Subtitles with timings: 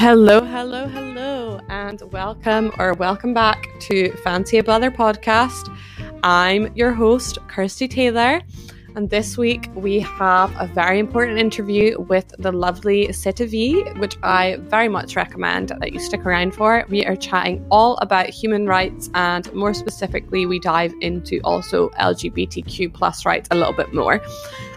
[0.00, 5.76] Hello, hello, hello, and welcome or welcome back to Fancy a Blather podcast.
[6.22, 8.40] I'm your host, Kirsty Taylor,
[8.94, 14.58] and this week we have a very important interview with the lovely Cetavie, which I
[14.60, 16.84] very much recommend that you stick around for.
[16.88, 22.94] We are chatting all about human rights, and more specifically, we dive into also LGBTQ
[22.94, 24.20] plus rights a little bit more.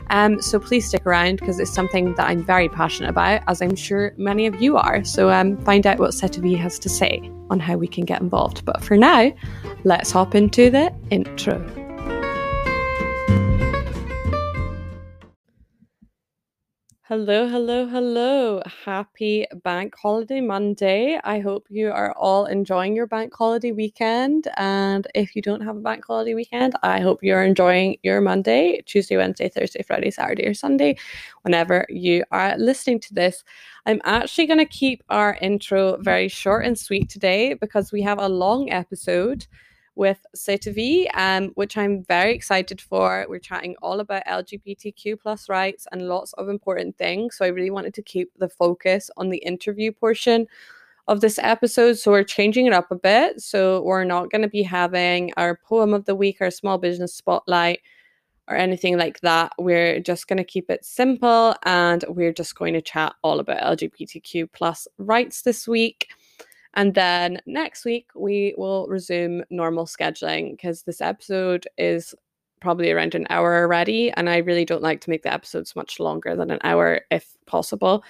[0.09, 3.75] Um, so please stick around because it's something that I'm very passionate about, as I'm
[3.75, 5.03] sure many of you are.
[5.03, 8.65] So um, find out what Cetavie has to say on how we can get involved.
[8.65, 9.31] But for now,
[9.83, 11.80] let's hop into the intro.
[17.11, 18.61] Hello, hello, hello.
[18.85, 21.19] Happy Bank Holiday Monday.
[21.21, 24.47] I hope you are all enjoying your bank holiday weekend.
[24.55, 28.81] And if you don't have a bank holiday weekend, I hope you're enjoying your Monday,
[28.85, 30.95] Tuesday, Wednesday, Thursday, Friday, Saturday, or Sunday,
[31.41, 33.43] whenever you are listening to this.
[33.85, 38.19] I'm actually going to keep our intro very short and sweet today because we have
[38.19, 39.47] a long episode
[40.01, 43.27] with Cetavie, um, which I'm very excited for.
[43.29, 47.37] We're chatting all about LGBTQ plus rights and lots of important things.
[47.37, 50.47] So I really wanted to keep the focus on the interview portion
[51.07, 51.99] of this episode.
[51.99, 53.41] So we're changing it up a bit.
[53.41, 57.13] So we're not going to be having our poem of the week or small business
[57.13, 57.81] spotlight
[58.47, 59.53] or anything like that.
[59.59, 63.77] We're just going to keep it simple and we're just going to chat all about
[63.77, 66.07] LGBTQ plus rights this week.
[66.73, 72.15] And then next week, we will resume normal scheduling because this episode is
[72.61, 74.11] probably around an hour already.
[74.11, 77.35] And I really don't like to make the episodes much longer than an hour if
[77.45, 78.03] possible.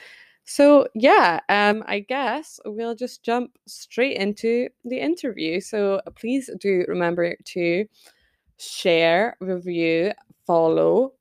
[0.44, 5.62] So, yeah, um, I guess we'll just jump straight into the interview.
[5.62, 7.86] So, please do remember to
[8.58, 10.12] share, review,
[10.46, 11.14] follow,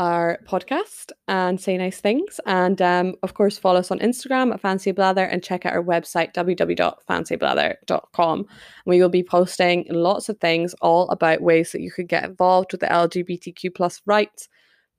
[0.00, 2.40] our podcast and say nice things.
[2.46, 5.84] And um, of course, follow us on Instagram at Fancy Blather and check out our
[5.84, 8.46] website, www.fancyblather.com.
[8.86, 12.72] We will be posting lots of things all about ways that you could get involved
[12.72, 14.48] with the LGBTQ plus rights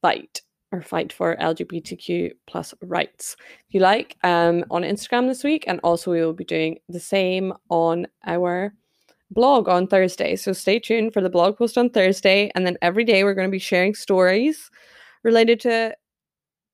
[0.03, 3.35] fight or fight for LGBTQ plus rights.
[3.67, 5.63] If you like, um, on Instagram this week.
[5.65, 8.75] And also, we will be doing the same on our
[9.31, 10.35] blog on Thursday.
[10.35, 12.51] So stay tuned for the blog post on Thursday.
[12.53, 14.69] And then every day we're going to be sharing stories
[15.23, 15.95] related to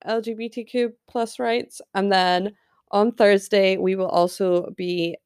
[0.05, 1.81] LGBTQ plus rights.
[1.93, 2.53] And then
[2.91, 5.17] on Thursday, we will also be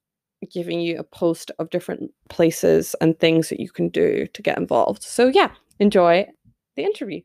[0.51, 4.57] giving you a post of different places and things that you can do to get
[4.57, 5.03] involved.
[5.03, 6.27] So yeah, enjoy
[6.75, 7.21] the interview.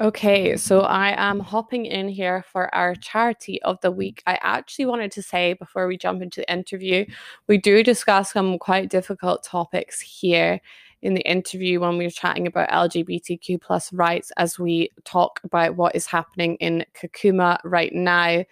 [0.00, 4.22] Okay, so I am hopping in here for our charity of the week.
[4.28, 7.04] I actually wanted to say before we jump into the interview,
[7.48, 10.60] we do discuss some quite difficult topics here
[11.02, 15.74] in the interview when we are chatting about LGBTQ plus rights as we talk about
[15.74, 18.44] what is happening in Kakuma right now.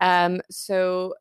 [0.00, 1.12] Um, so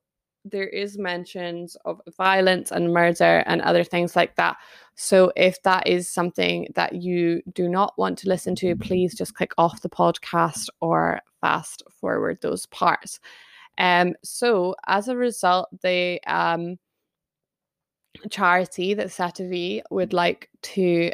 [0.46, 4.58] there is mentions of violence and murder and other things like that.
[4.94, 9.34] So if that is something that you do not want to listen to, please just
[9.34, 13.20] click off the podcast or fast forward those parts.
[13.78, 16.78] Um, so as a result, the um,
[18.30, 21.12] charity that Cetavie would like to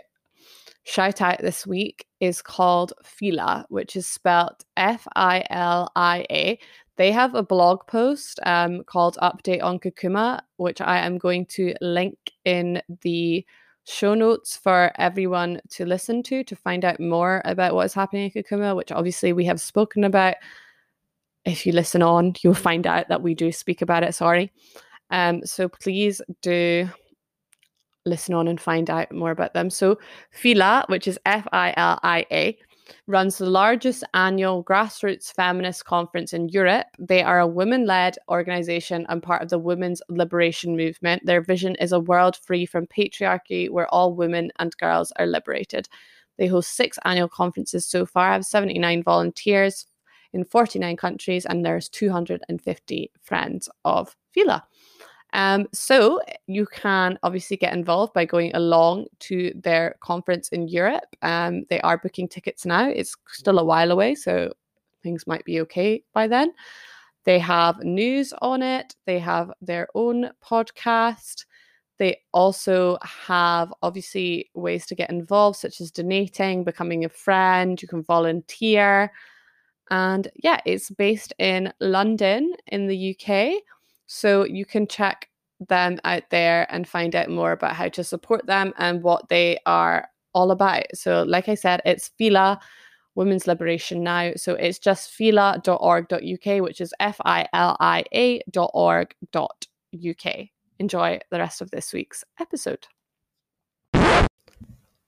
[0.83, 6.59] shout out this week is called Filia, which is spelled F I L I A.
[6.97, 11.73] They have a blog post um, called Update on Kakuma, which I am going to
[11.81, 13.45] link in the
[13.85, 18.29] show notes for everyone to listen to to find out more about what is happening
[18.33, 20.35] in Kakuma, which obviously we have spoken about.
[21.43, 24.13] If you listen on, you'll find out that we do speak about it.
[24.13, 24.51] Sorry.
[25.09, 26.87] Um, so please do
[28.05, 29.69] listen on and find out more about them.
[29.69, 29.97] So
[30.29, 32.57] Filia, which is F I L I A,
[33.07, 36.87] runs the largest annual grassroots feminist conference in Europe.
[36.99, 41.25] They are a women led organization and part of the women's liberation movement.
[41.25, 45.87] Their vision is a world free from patriarchy where all women and girls are liberated.
[46.37, 49.85] They host six annual conferences so far, have 79 volunteers
[50.33, 54.63] in 49 countries, and there's 250 friends of Filia.
[55.33, 61.15] Um, so you can obviously get involved by going along to their conference in Europe.
[61.21, 62.89] Um, they are booking tickets now.
[62.89, 64.51] It's still a while away, so
[65.03, 66.53] things might be okay by then.
[67.23, 68.95] They have news on it.
[69.05, 71.45] They have their own podcast.
[71.97, 77.79] They also have obviously ways to get involved, such as donating, becoming a friend.
[77.79, 79.11] You can volunteer.
[79.91, 83.61] And yeah, it's based in London in the UK.
[84.13, 85.29] So you can check
[85.69, 89.57] them out there and find out more about how to support them and what they
[89.65, 90.83] are all about.
[90.93, 92.59] So, like I said, it's Filia,
[93.15, 94.33] women's liberation now.
[94.35, 99.05] So it's just filia.org.uk, which is F I L I A.org.uk.
[100.79, 102.85] Enjoy the rest of this week's episode.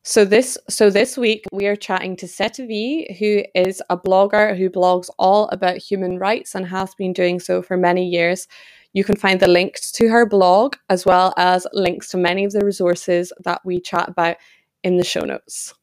[0.06, 4.70] So this so this week we are chatting to Cetavie, who is a blogger who
[4.70, 8.48] blogs all about human rights and has been doing so for many years.
[8.94, 12.52] You can find the links to her blog as well as links to many of
[12.54, 14.38] the resources that we chat about
[14.84, 15.74] in the show notes.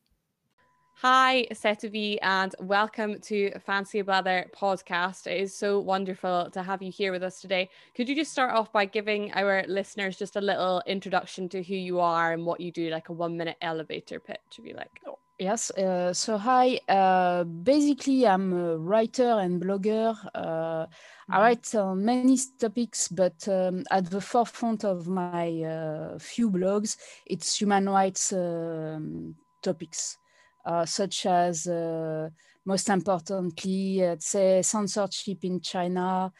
[1.02, 5.26] Hi, Cetavie, and welcome to Fancy Blather podcast.
[5.26, 7.70] It is so wonderful to have you here with us today.
[7.96, 11.74] Could you just start off by giving our listeners just a little introduction to who
[11.74, 15.00] you are and what you do, like a one minute elevator pitch, if you like?
[15.06, 15.70] Oh, yes.
[15.70, 16.78] Uh, so, hi.
[16.86, 20.14] Uh, basically, I'm a writer and blogger.
[20.34, 21.40] Uh, I mm-hmm.
[21.40, 27.58] write on many topics, but um, at the forefront of my uh, few blogs, it's
[27.58, 30.18] human rights um, topics
[30.64, 32.28] uh, such as uh,
[32.64, 36.32] most importantly, uh, say censorship in China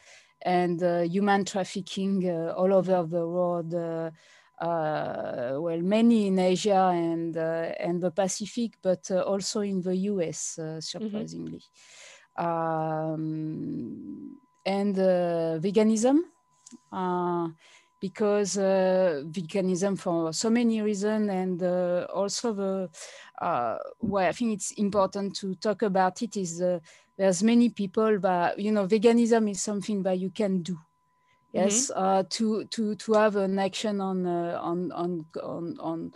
[0.43, 3.75] and uh, human trafficking uh, all over the world.
[3.75, 4.11] Uh,
[5.59, 10.81] well, many in Asia and and the Pacific, but also in the US, mm-hmm.
[10.81, 11.63] surprisingly.
[12.39, 12.47] Mm-hmm.
[12.47, 16.19] Um, and veganism
[18.01, 22.89] because uh, veganism for so many reasons and uh, also the
[23.41, 26.79] uh, why I think it's important to talk about it is uh,
[27.17, 30.77] there's many people but you know veganism is something that you can do
[31.53, 32.03] yes mm-hmm.
[32.03, 36.13] Uh, to to to have an action on uh, on on on on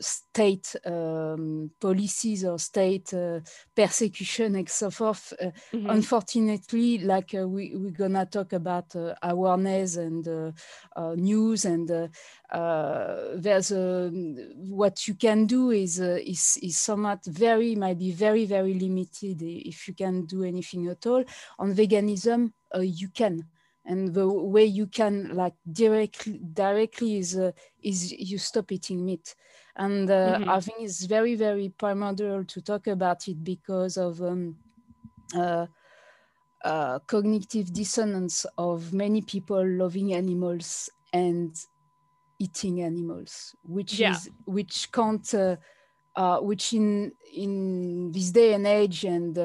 [0.00, 3.40] state um, policies or state uh,
[3.74, 5.32] persecution and so forth.
[5.40, 5.90] Uh, mm-hmm.
[5.90, 11.88] Unfortunately, like uh, we, we're gonna talk about uh, awareness and uh, news and
[13.36, 14.10] there's a,
[14.68, 19.88] what you can do is, is, is somewhat very, might be very, very limited if
[19.88, 21.24] you can do anything at all.
[21.58, 23.44] On veganism, you can
[23.86, 27.52] and the way you can like directly directly is uh,
[27.82, 29.34] is you stop eating meat
[29.76, 30.48] and uh, mm-hmm.
[30.48, 34.56] i think it's very very primordial to talk about it because of um,
[35.36, 35.66] uh,
[36.64, 41.66] uh cognitive dissonance of many people loving animals and
[42.38, 44.12] eating animals which yeah.
[44.12, 45.56] is which can't uh,
[46.16, 49.38] uh, which in in this day and age and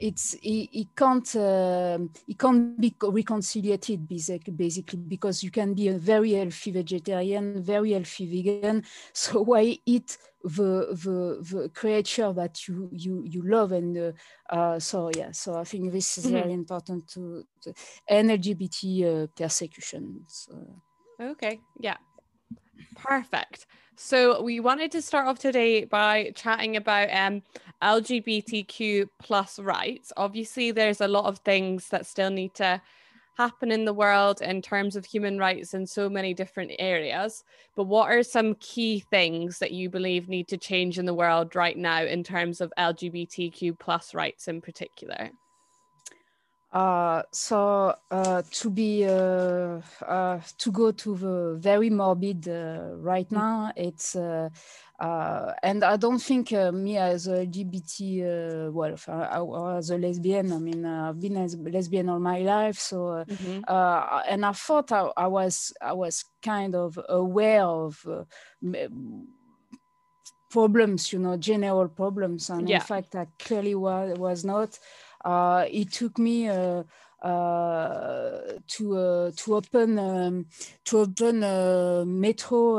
[0.00, 1.98] it's it, it can't uh,
[2.28, 8.26] it can't be reconciliated basically because you can be a very healthy vegetarian very healthy
[8.26, 8.82] vegan
[9.12, 14.12] so why eat the the, the creature that you you you love and uh,
[14.50, 16.34] uh, so yeah so i think this is mm-hmm.
[16.34, 17.72] very important to, to
[18.08, 20.52] and lgbt uh, persecution so.
[21.20, 21.96] okay yeah
[22.94, 27.42] perfect so we wanted to start off today by chatting about um,
[27.82, 30.12] LGBTQ plus rights.
[30.18, 32.80] Obviously, there's a lot of things that still need to
[33.38, 37.42] happen in the world in terms of human rights in so many different areas.
[37.74, 41.56] But what are some key things that you believe need to change in the world
[41.56, 45.30] right now in terms of LGBTQ plus rights in particular?
[46.72, 53.28] Uh, so uh, to be uh, uh, to go to the very morbid uh, right
[53.28, 53.36] mm.
[53.36, 54.50] now, it's uh,
[55.62, 58.96] and I don't think me as a LGBT well
[59.40, 60.52] or as a lesbian.
[60.52, 63.60] I mean, I've been a lesbian all my life, so mm-hmm.
[64.28, 68.04] and I thought I, I, was I was kind of aware of
[70.50, 72.76] problems, you know, general problems, and yeah.
[72.76, 74.78] in fact, I clearly was was not.
[75.26, 76.84] Uh, it took me uh,
[77.20, 80.46] uh, to to open um,
[80.84, 82.76] to open a metro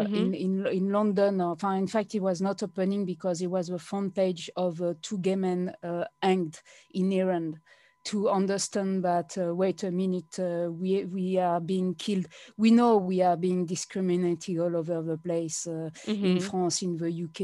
[0.00, 0.14] mm-hmm.
[0.14, 1.38] in, in in London.
[1.40, 5.36] in fact, it was not opening because it was the front page of two gay
[5.36, 5.74] men
[6.22, 6.58] hanged
[6.94, 7.60] in Iran
[8.04, 12.96] to understand that uh, wait a minute uh, we we are being killed we know
[12.96, 16.24] we are being discriminated all over the place uh, mm-hmm.
[16.24, 17.40] in france in the uk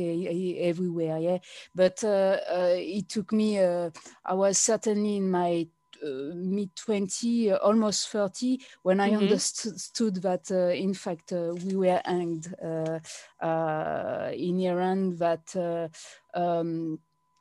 [0.61, 1.39] everywhere yeah
[1.75, 3.91] but uh, uh, it took me uh,
[4.25, 5.67] i was certainly in my
[6.35, 9.23] mid 20 almost 30 when i mm-hmm.
[9.23, 12.55] understood that in fact we were hanged
[13.43, 15.91] in iran that
[16.35, 17.01] um,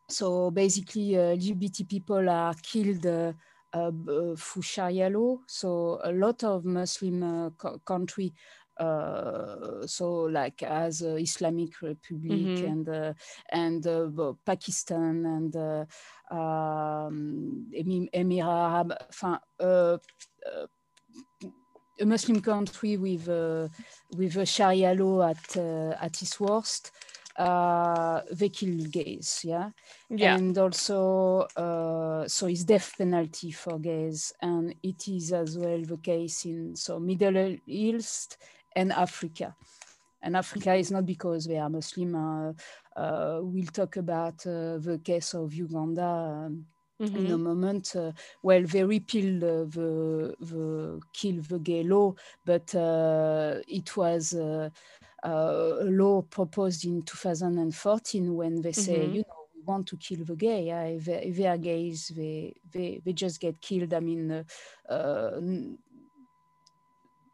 [0.09, 3.33] so basically, uh, LGBT people are killed uh,
[3.73, 3.91] uh,
[4.37, 5.37] through Sharia law.
[5.47, 8.33] So a lot of Muslim co- country
[8.79, 12.65] uh, so like as uh, Islamic Republic mm-hmm.
[12.65, 13.13] and uh,
[13.49, 13.83] and
[14.45, 15.55] Pakistan and
[16.29, 17.65] um,
[18.13, 19.99] Emirates, enfin, a
[22.05, 23.27] Muslim country with
[24.15, 26.91] with a Sharia law at at its worst
[27.37, 29.71] uh, they kill gays, yeah?
[30.09, 30.35] Yeah.
[30.35, 34.33] And also, uh, so it's death penalty for gays.
[34.41, 38.37] And it is as well the case in so Middle East
[38.75, 39.55] and Africa.
[40.21, 42.15] And Africa is not because they are Muslim.
[42.15, 42.53] Uh,
[42.99, 46.65] uh, we'll talk about uh, the case of Uganda um,
[46.99, 47.15] Mhm.
[47.17, 47.95] in a moment.
[47.95, 52.13] Uh, well, they repealed uh, the, the kill the gay law,
[52.45, 54.69] but uh, it was uh,
[55.25, 59.13] law proposed in 2014 when they say, Mhm.
[59.15, 60.69] you know, we want to kill the gay.
[60.95, 63.93] If, they, if they are gays, they, they, they just get killed.
[63.93, 64.43] I mean, uh,
[64.91, 65.41] uh,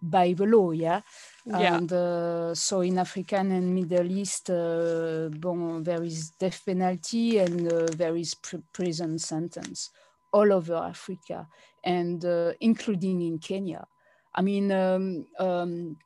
[0.01, 1.01] by the law, yeah.
[1.45, 1.77] Yeah.
[1.77, 7.71] And uh, so in African and Middle East, uh, bon, there is death penalty and
[7.71, 9.91] uh, there is pr- prison sentence
[10.33, 11.47] all over Africa,
[11.83, 13.85] and uh, including in Kenya.
[14.33, 15.97] I mean, um, um,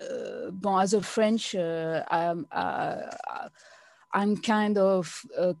[0.00, 2.96] uh, bon, as a French, uh, I'm, uh,
[4.12, 5.54] I'm kind of uh,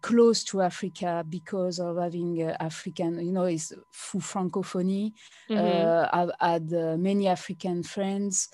[0.00, 5.12] close to Africa because of having uh, African, you know, it's through Francophonie.
[5.50, 5.58] Mhm.
[5.58, 8.48] Uh, I've had uh, many African friends.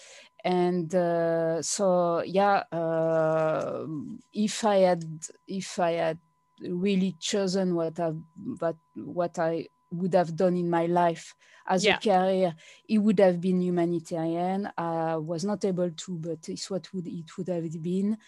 [0.45, 3.87] And uh, so, yeah, uh,
[4.33, 5.05] if I had,
[5.47, 6.19] if I had
[6.61, 8.12] really chosen what I,
[8.59, 11.35] what, what I would have done in my life
[11.67, 11.91] as Yeah.
[11.91, 12.55] a career,
[12.89, 14.69] it would have been humanitarian.
[14.77, 18.19] I was not able to, but it's what would it would have been.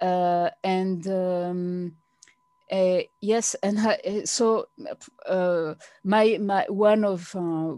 [0.00, 1.92] Uh, and um,
[2.70, 4.66] uh, yes, and I, uh, so
[5.26, 7.74] uh, my my one of uh,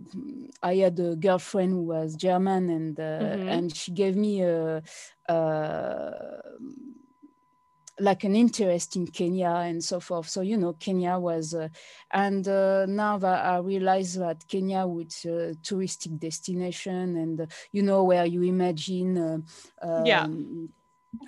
[0.62, 3.49] I had a girlfriend who was German, and uh, Mhm.
[3.49, 4.83] and she gave me a,
[5.28, 6.40] uh,
[8.00, 10.28] like an interest in Kenya and so forth.
[10.28, 11.68] So you know, Kenya was, uh,
[12.12, 17.82] and uh, now that I realize that Kenya with uh, touristic destination, and uh, you
[17.82, 19.18] know where you imagine.
[19.18, 19.38] Uh,
[19.96, 20.28] Yeah.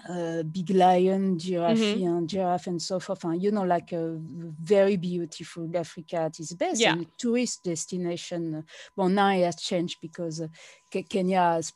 [0.09, 1.95] Uh, big lion, giraffe, Mhm.
[1.95, 3.25] and giraffe, and so forth.
[3.25, 6.87] And you know, like a very beautiful Africa at its best, Yeah.
[6.87, 8.65] and tourist destination.
[8.97, 10.49] Well, now it has changed because uh,
[10.93, 11.73] Ke- Kenya has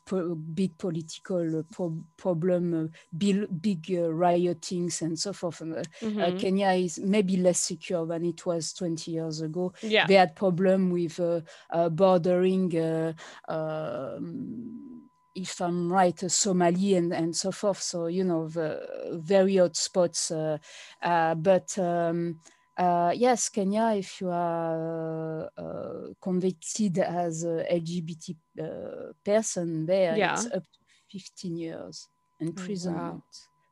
[0.53, 5.61] big political uh, pro- problem, uh, big, big uh, riotings, and so forth.
[5.61, 6.37] And, Mhm.
[6.37, 10.07] Kenya is maybe less secure than it was 20 years ago Yeah.
[10.07, 13.13] they had problem with uh, uh, bordering, uh,
[13.47, 15.04] um,
[15.35, 17.81] if I'm right, uh, Somali and, and so forth.
[17.81, 20.31] So, you know, the very hot spots.
[20.31, 20.57] Uh,
[21.01, 22.39] uh, but um,
[22.77, 30.33] uh, yes, Kenya, if you are uh, convicted as a LGBT uh, person there, Yeah.
[30.33, 30.79] it's up to
[31.11, 32.07] 15 years
[32.39, 33.23] imprisonment.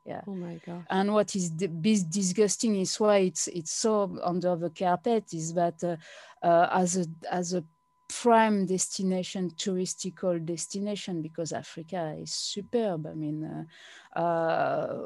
[0.06, 0.86] Yeah Oh my god.
[0.90, 5.54] and what is di- bis- disgusting is why it's it's so under the carpet is
[5.54, 5.96] that uh,
[6.46, 7.64] uh, as a as a
[8.22, 13.44] prime destination touristical destination because africa is superb i mean
[14.16, 14.98] uh, uh,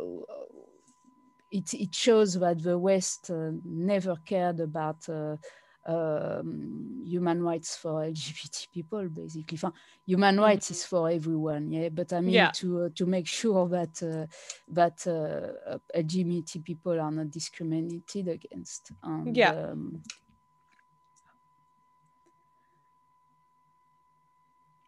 [1.52, 5.38] it, it shows that the west uh, never cared about uh,
[5.86, 9.56] um, human rights for LGBT people, basically.
[9.58, 9.72] Enfin,
[10.06, 11.90] human rights is for everyone, yeah.
[11.90, 12.52] But I mean, Yeah.
[12.56, 14.28] to uh, to make sure that uh,
[14.68, 18.92] that uh, LGBT people are not discriminated against.
[19.02, 19.52] And, Yeah.
[19.72, 20.02] Um,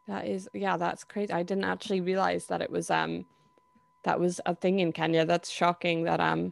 [0.09, 1.31] That is yeah, that's crazy.
[1.31, 3.25] I didn't actually realize that it was um
[4.03, 5.23] that was a thing in Kenya.
[5.23, 6.51] That's shocking that um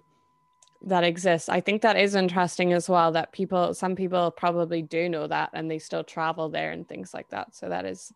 [0.84, 1.50] that exists.
[1.50, 5.50] I think that is interesting as well that people some people probably do know that
[5.54, 7.56] and they still travel there and things like that.
[7.56, 8.14] So that is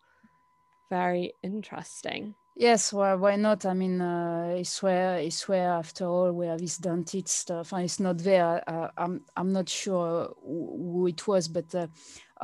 [0.88, 2.36] very interesting.
[2.54, 3.64] Yes, well, why not?
[3.64, 7.72] I mean, uh, it's where it's where after all where this dentist stuff.
[7.72, 8.62] And it's not there.
[8.68, 11.86] Uh, I'm I'm not sure who it was, but uh,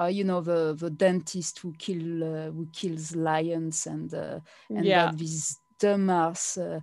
[0.01, 4.41] uh, you know the the dentist who kill uh, who kills lions and uh,
[4.75, 5.07] and yeah.
[5.07, 6.81] that these dumbass uh,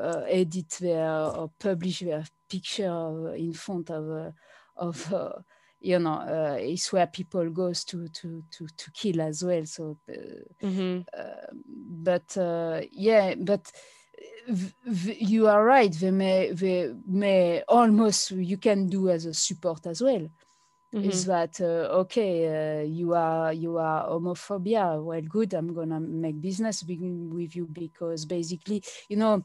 [0.00, 4.30] uh, edit their or publish their picture of, in front of uh,
[4.76, 5.32] of uh,
[5.80, 9.64] you know uh, it's where people goes to to to to kill as well.
[9.66, 9.98] So.
[10.08, 11.00] Uh, hmm
[11.96, 13.70] but uh, yeah, but
[15.04, 15.92] you are right.
[15.92, 20.28] They may, they may almost you can do as a support as well.
[21.00, 22.80] Is that uh, okay?
[22.80, 25.02] Uh, you are you are homophobia.
[25.04, 25.52] Well, good.
[25.54, 26.82] I'm gonna make business
[27.34, 29.44] with you because basically, you know,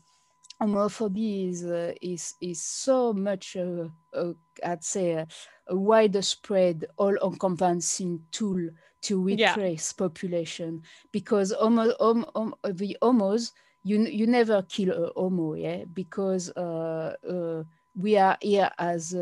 [0.62, 3.56] homophobia is uh, is is so much.
[3.58, 5.28] Uh, uh, I'd say a,
[5.68, 8.70] a widespread, all-encompassing tool
[9.04, 9.58] to Yeah.
[9.94, 13.54] population because homo, hom hom- the homos
[13.84, 17.64] you you never kill a homo yeah because uh, uh,
[17.96, 19.14] we are here as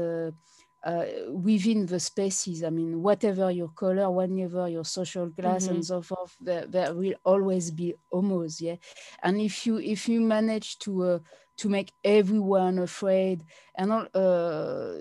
[0.87, 2.63] uh, within the spaces.
[2.63, 5.75] I mean, whatever your color, whatever your social class, mm-hmm.
[5.75, 8.61] and so forth, there, there, will always be homos.
[8.61, 8.77] Yeah,
[9.21, 11.19] and if you if you manage to uh,
[11.57, 13.43] to make everyone afraid,
[13.77, 14.93] and uh,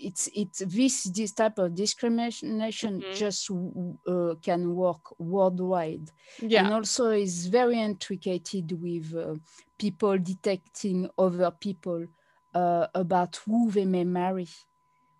[0.00, 3.12] it's it's this this type of discrimination mm-hmm.
[3.12, 3.50] just
[4.08, 6.08] uh, can work worldwide.
[6.40, 9.34] Yeah, and also is very intricate with uh,
[9.78, 12.06] people detecting other people
[12.54, 14.48] uh, about who they may marry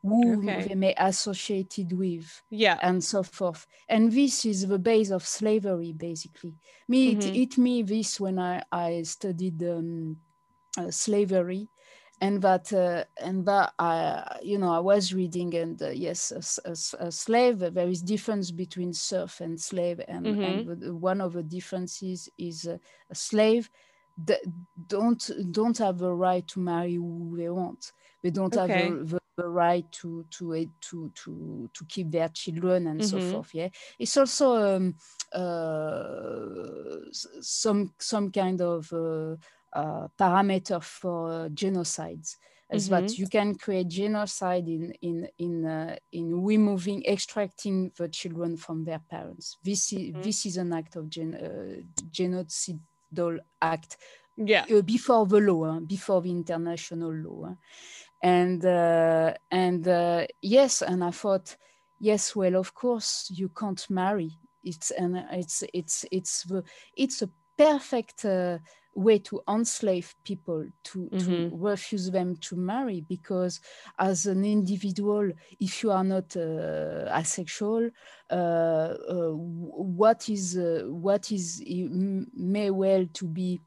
[0.05, 0.69] who okay.
[0.69, 5.93] they may associated with yeah and so forth and this is the base of slavery
[5.93, 6.55] basically
[6.89, 7.21] me mm-hmm.
[7.21, 10.17] it hit me this when i i studied um,
[10.77, 11.69] uh, slavery
[12.21, 16.69] and that uh, and that I you know I was reading and uh, yes a,
[16.69, 20.71] a, a, slave there is difference between serf and slave and, mm-hmm.
[20.71, 22.79] and one of the differences is uh,
[23.11, 23.69] a slave
[24.87, 27.93] don't don't have the right to marry who they want
[28.23, 28.85] they don't okay.
[28.85, 33.21] have the, the, right to to eh, to to to keep their children and mm-hmm.
[33.21, 33.69] so forth yeah
[33.99, 34.95] it's also um,
[35.33, 39.35] uh, some some kind of uh,
[39.73, 42.37] uh, parameter for genocides
[42.73, 43.07] is mm-hmm.
[43.07, 48.85] that you can create genocide in in in uh, in removing extracting the children from
[48.85, 50.23] their parents this is mm-hmm.
[50.23, 51.83] this is an act of gen, uh,
[53.15, 53.97] genocidal act
[54.37, 54.65] yeah.
[54.75, 57.57] uh, before the law before the international law.
[58.23, 61.57] And uh, and uh, yes and i thought
[62.01, 64.33] yes well of course you can't marry.
[64.63, 66.65] It's and it's it's it's the
[66.97, 68.59] it's a perfect uh,
[68.95, 71.19] way to enslave people to, mm-hmm.
[71.19, 73.61] to refuse them to marry because
[73.99, 77.91] as an individual if you are not uh, asexual
[78.31, 81.63] uh, uh, what is uh, what is
[82.35, 83.61] may well to be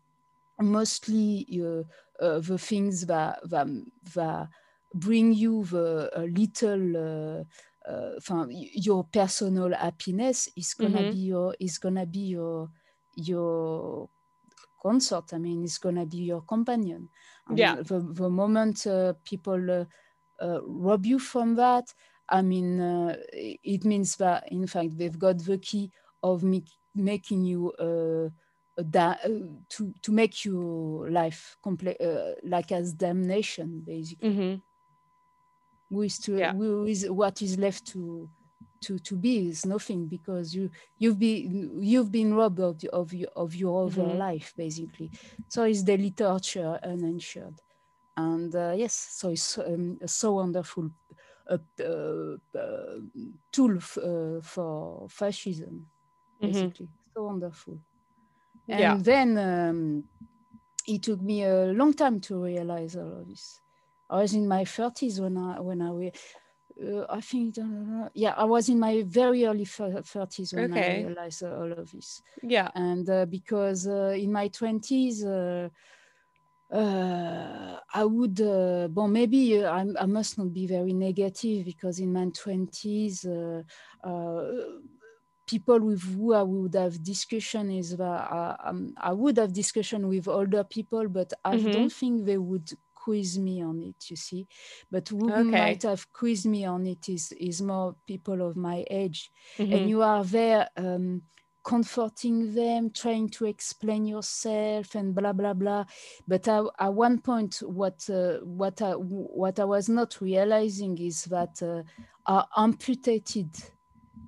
[0.59, 1.83] mostly uh,
[2.23, 3.67] uh, the things that, that,
[4.15, 4.47] that
[4.93, 7.43] bring you the little
[7.87, 11.11] uh, your personal happiness is gonna mm-hmm.
[11.11, 12.69] be your is gonna be your
[13.15, 14.09] your
[14.87, 15.33] consort.
[15.33, 17.09] I mean, it's gonna be your companion.
[17.47, 17.75] And yeah.
[17.75, 19.85] The, the moment uh, people uh,
[20.45, 21.93] uh, rob you from that,
[22.29, 22.69] I mean,
[23.73, 26.43] it means that in fact they've got the key of
[26.93, 28.29] making you uh,
[29.69, 34.55] to to make your life complete uh, like as damnation basically mm-hmm.
[35.89, 36.53] who is to yeah.
[36.53, 38.29] who is what is left to
[38.81, 43.29] to to be is nothing because you you've been you've been robbed of, of your
[43.35, 44.17] of your other mm-hmm.
[44.17, 45.11] life basically
[45.47, 47.59] so it's the literature uninsured
[48.15, 50.89] and uh, yes so it's um, so wonderful
[51.49, 52.37] uh, uh,
[53.51, 55.87] tool f- uh, for fascism
[56.41, 56.47] mm-hmm.
[56.47, 57.13] basically mm-hmm.
[57.15, 57.79] so wonderful
[58.69, 58.97] and yeah.
[58.99, 60.03] then um,
[60.87, 63.61] it took me a long time to realize all of this.
[64.09, 66.11] I was in my 30s when I when I
[66.83, 71.01] uh, I think uh, yeah I was in my very early 30s when okay.
[71.01, 72.21] I realized all of this.
[72.41, 75.25] Yeah, and uh, because uh, in my 20s.
[75.25, 75.69] Uh,
[76.69, 81.99] uh, I would, uh, well, maybe uh, I, I, must not be very negative because
[81.99, 83.23] in my 20s,
[85.47, 90.07] people with who I would have discussion is that I, um, I would have discussion
[90.09, 91.71] with older people, but I mm-hmm.
[91.71, 92.69] don't think they would
[93.07, 94.09] quiz me on it.
[94.09, 94.47] You see,
[94.91, 95.43] but who okay.
[95.43, 99.73] might have quizzed me on it is is more people of my age, mm-hmm.
[99.73, 100.69] and you are there.
[100.75, 101.21] Um,
[101.63, 105.83] comforting them, trying to explain yourself, and blah blah blah.
[106.25, 111.25] But I, at one point, what uh, what I, what I was not realizing is
[111.25, 111.83] that uh,
[112.25, 113.51] are amputated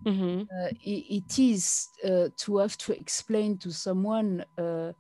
[0.06, 0.42] Mm-hmm.
[0.42, 4.94] Uh, it, it is uh, to have to explain to someone uh,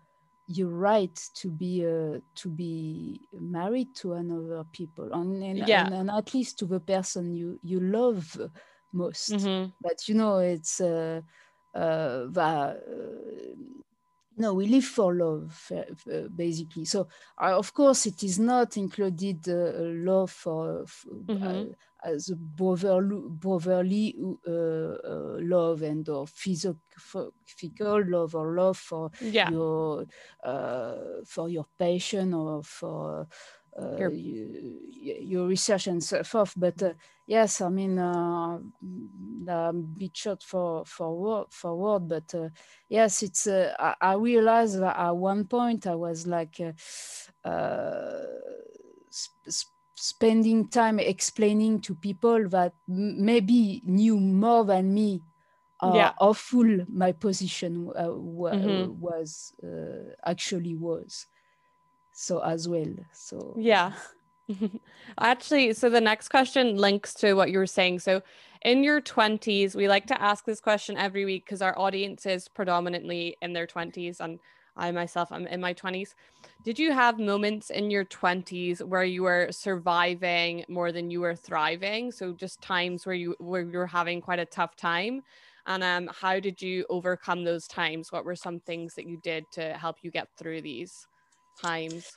[0.52, 5.86] your right to be uh, to be married to another people, and, and, yeah.
[5.86, 8.36] and, and, at least to the person you you love
[8.92, 9.32] most.
[9.32, 9.70] Mm-hmm.
[9.80, 11.22] But you know, it's uh,
[11.76, 12.82] uh, that
[14.40, 17.08] no we live for love uh, basically so
[17.42, 19.72] uh, of course it is not included uh,
[20.10, 20.86] love for,
[21.26, 21.72] mm-hmm.
[22.04, 24.16] as a brotherly, brotherly
[24.48, 26.80] love and or physical
[28.08, 29.50] love or love for yeah.
[29.52, 30.06] your
[31.26, 33.28] for your patient or for
[33.78, 36.96] your, your research and so forth but
[37.30, 38.58] yes, I mean, uh,
[39.48, 42.50] a bit short for for forward, but uh,
[42.90, 43.48] yes, it's.
[43.48, 48.26] Uh, I, I, realized that at one point I was like uh, uh
[49.10, 55.22] sp- spending time explaining to people that maybe knew more than me.
[55.82, 56.12] Uh, yeah.
[56.20, 59.00] how full my position uh, w- mm-hmm.
[59.00, 59.54] was
[60.26, 61.26] actually was
[62.12, 63.94] so as well so yeah
[65.20, 68.00] Actually, so the next question links to what you were saying.
[68.00, 68.22] So,
[68.64, 72.48] in your 20s, we like to ask this question every week because our audience is
[72.50, 74.40] predominantly in their 20s, and
[74.76, 76.16] I myself am in my 20s.
[76.66, 81.36] Did you have moments in your 20s where you were surviving more than you were
[81.36, 82.12] thriving?
[82.12, 85.22] So, just times where you where you were having quite a tough time.
[85.68, 88.12] And um, how did you overcome those times?
[88.12, 91.06] What were some things that you did to help you get through these
[91.62, 92.12] times?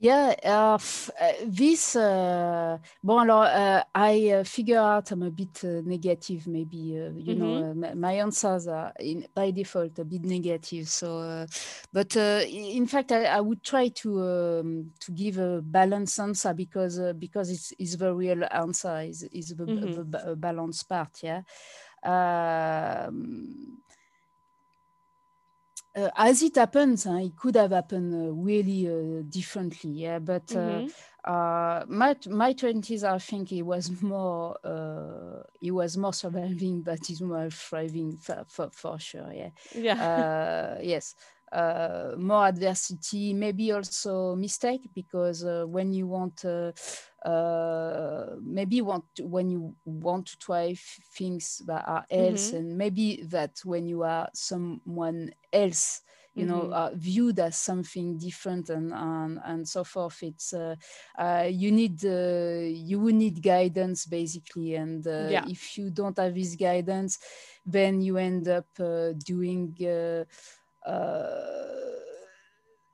[0.00, 0.78] Yeah, uh,
[1.20, 6.46] uh, this, uh, bon, alors, uh, I uh, figure out I'm a bit uh, negative,
[6.46, 7.80] maybe, you mm-hmm.
[7.80, 10.88] know, my answers are in, by default a bit negative.
[10.88, 11.44] So,
[11.92, 17.00] but in fact, I, I, would try to um, to give a balanced answer because
[17.14, 20.10] because it's, it's the real answer, is, is the, mm-hmm.
[20.10, 21.42] the, the balanced part, yeah.
[22.04, 23.78] Um,
[25.98, 29.90] uh, as it happens, uh, it could have happened uh, really uh, differently.
[29.90, 31.94] Yeah, but mm-hmm.
[31.96, 34.56] my my twenties, I think it was more
[35.60, 39.32] it was more surviving, but it's more thriving for, for, for sure.
[39.32, 39.50] Yeah.
[39.74, 40.78] Yeah.
[40.82, 41.14] yes
[41.52, 46.72] uh, more adversity, maybe also mistake, because uh, when you want, uh,
[47.26, 50.74] uh maybe want to, when you want to try
[51.16, 52.56] things that are else, mm-hmm.
[52.56, 56.02] and maybe that when you are someone else,
[56.34, 56.68] you mm-hmm.
[56.68, 60.22] know, uh, viewed as something different and and, and so forth.
[60.22, 60.76] It's uh,
[61.50, 65.44] you need you will need guidance basically, and yeah.
[65.48, 67.18] if you don't have this guidance,
[67.64, 68.68] then you end up
[69.24, 69.74] doing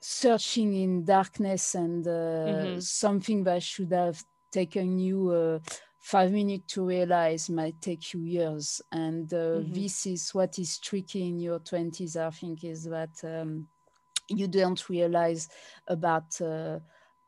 [0.07, 2.79] searching in darkness and uh, mm-hmm.
[2.79, 5.59] something that should have taken you uh,
[5.99, 8.83] five minutes to realize might take you years.
[8.93, 9.73] And uh, mm-hmm.
[9.73, 13.67] this is what is tricky in your 20s, I think, is that um,
[14.29, 15.49] you don't realize
[15.89, 16.81] about uh,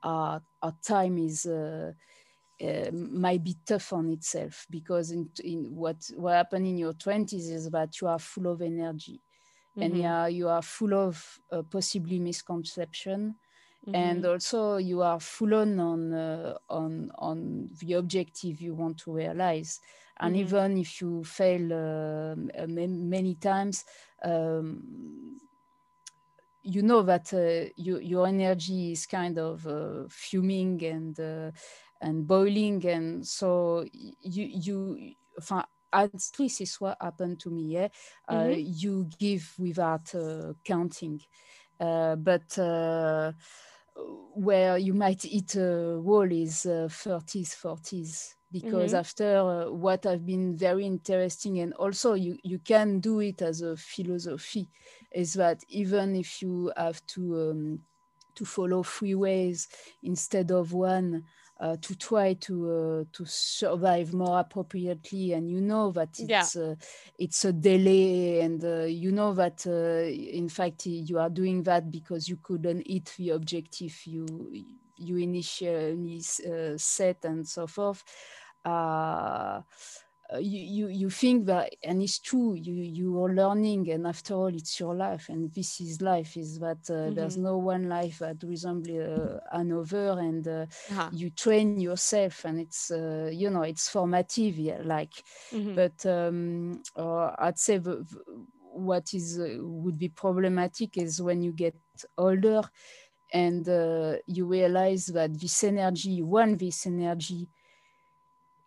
[0.03, 1.47] our, our time is.
[1.47, 1.93] Uh,
[2.59, 7.51] uh, might be tough on itself because in, in what what happened in your 20s
[7.53, 9.21] is that you are full of energy
[9.77, 9.83] mm-hmm.
[9.83, 13.37] and yeah, you are full of uh, possibly misconception.
[13.87, 13.95] Mm-hmm.
[13.95, 19.13] And also, you are full on on uh, on on the objective you want to
[19.13, 19.81] realize.
[20.19, 20.47] And mm-hmm.
[20.47, 22.35] even if you fail uh,
[22.67, 23.85] many times,
[24.25, 25.39] um,
[26.67, 31.51] you know that uh, you, your energy is kind of uh, fuming and uh,
[32.01, 35.15] and boiling and so you you
[35.93, 37.63] at least is what happened to me.
[37.63, 37.89] Yeah,
[38.29, 38.61] uh, mm-hmm.
[38.65, 41.21] you give without uh, counting,
[41.81, 42.59] uh, but
[44.35, 49.01] where you might hit a wall is 30s, 40s because mm-hmm.
[49.01, 53.63] after uh, what have been very interesting and also you, you can do it as
[53.63, 54.69] a philosophy
[55.13, 57.79] is that even if you have to um,
[58.35, 59.69] to follow three ways
[60.03, 61.25] instead of one
[61.59, 65.33] uh, to try to uh, to survive more appropriately.
[65.33, 66.63] And you know that it's yeah.
[66.63, 66.75] uh,
[67.19, 68.41] it's a delay.
[68.41, 72.87] And uh, you know that uh, in fact you are doing that because you couldn't
[72.87, 74.27] hit the objective you
[74.99, 78.03] you initially uh, set and so forth.
[78.65, 79.61] Uh,
[80.35, 84.47] you, you you think that and it's true you you are learning and after all
[84.47, 87.15] it's your life and this is life is that uh, mm-hmm.
[87.15, 91.09] there's no one life that resembles uh, another and uh, uh-huh.
[91.13, 95.13] you train yourself and it's uh, you know it's formative yeah, like
[95.53, 95.75] mm-hmm.
[95.75, 96.83] but um,
[97.39, 98.21] i'd say the, the,
[98.73, 101.75] what is would be problematic is when you get
[102.19, 102.63] older
[103.33, 103.67] and
[104.27, 107.49] you realize that this energy one this energy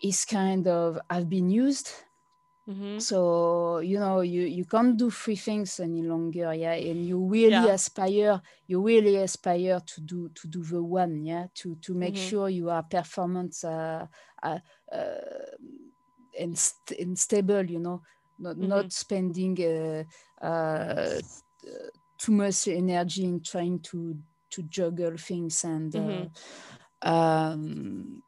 [0.02, 1.92] is kind of have been used.
[2.70, 3.00] Mm-hmm.
[3.00, 6.74] So you know you you can't do three things any longer, yeah.
[6.74, 7.74] And you really yeah.
[7.74, 11.48] aspire, you really aspire to do to do the one, yeah.
[11.56, 12.30] To to make mm-hmm.
[12.30, 14.06] sure you are performance uh,
[14.44, 14.60] uh,
[14.92, 15.56] uh,
[16.40, 18.04] and, st- and stable, you know,
[18.38, 18.68] not mm-hmm.
[18.68, 21.20] not spending uh, uh,
[22.20, 24.16] too much energy in trying to
[24.52, 25.92] to juggle things and.
[25.92, 26.28] Mm-hmm.
[27.02, 28.22] Um,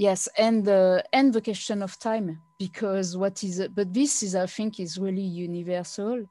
[0.00, 4.46] yes and the and the question of time because what is but this is i
[4.46, 6.24] think is really universal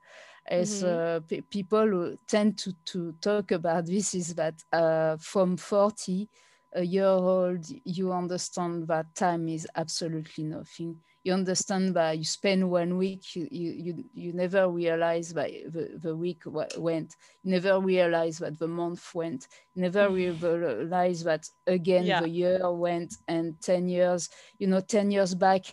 [0.47, 1.17] as mm-hmm.
[1.17, 6.27] uh, p- people tend to, to talk about this is that uh, from 40
[6.73, 12.69] a year old you understand that time is absolutely nothing you understand by you spend
[12.69, 16.43] one week you you you, never realize by the, the week
[16.77, 20.41] went you never realize that the month went you never mm.
[20.41, 22.21] realize that again yeah.
[22.21, 24.29] the year went and 10 years
[24.59, 25.65] you know 10 years back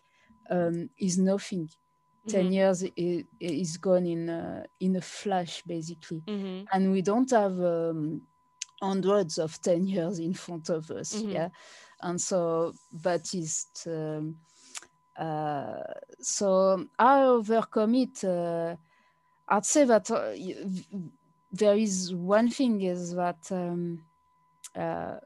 [0.51, 1.69] um, is nothing
[2.29, 2.53] 10 mm-hmm.
[2.53, 6.65] years is, is gone in a, in a flash basically mm-hmm.
[6.73, 8.21] and we don't have um,
[8.83, 11.33] hundreds of 10 years in front of us Mhm.
[11.33, 11.49] yeah
[12.03, 14.37] and so that is um,
[16.21, 18.77] so i overcome it uh,
[19.49, 20.33] i'd say that uh,
[21.51, 24.03] there is one thing is that um,
[24.77, 25.17] uh,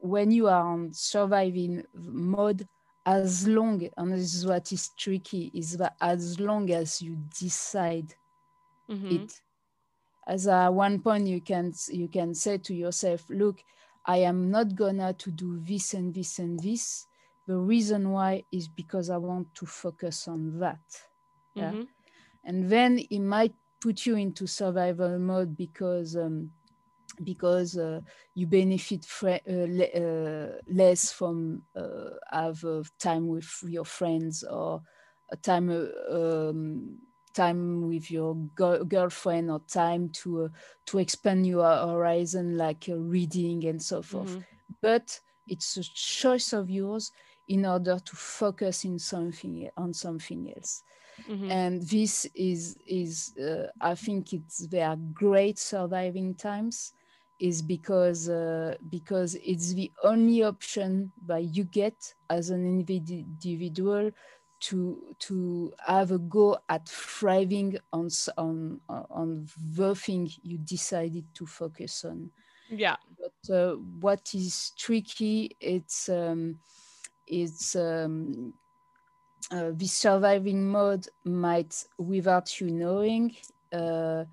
[0.00, 2.66] when you are on surviving mode
[3.06, 8.14] as long and this is what is tricky is that as long as you decide
[8.88, 9.08] Mhm.
[9.08, 9.40] it
[10.26, 13.62] as at one point you can you can say to yourself look
[14.06, 17.06] i am not gonna to do this and this and this
[17.46, 20.82] the reason why is because i want to focus on that
[21.54, 21.74] yeah.
[21.74, 21.88] Mhm.
[22.44, 26.50] and then it might put you into survival mode because um,
[27.22, 28.00] because uh,
[28.34, 34.82] you benefit uh, le- uh, less from uh, have uh, time with your friends or
[35.30, 36.14] a time uh,
[36.50, 36.98] um,
[37.34, 40.48] time with your girl- girlfriend or time to uh,
[40.86, 44.44] to expand your horizon like uh, reading and so forth Mhm.
[44.80, 47.12] but it's a choice of yours
[47.48, 50.82] in order to focus in something on something else
[51.26, 51.48] Mhm.
[51.48, 56.92] and this is is uh, i think it's they are great surviving times
[57.38, 64.10] is because uh, because it's the only option that you get as an individual
[64.60, 71.46] to to have a go at thriving on on on the thing you decided to
[71.46, 72.30] focus on
[72.68, 72.96] Yeah.
[73.18, 76.58] but uh, what is tricky it's um,
[77.26, 78.54] it's um,
[79.50, 83.36] uh, the surviving mode might without you knowing
[83.72, 84.24] uh,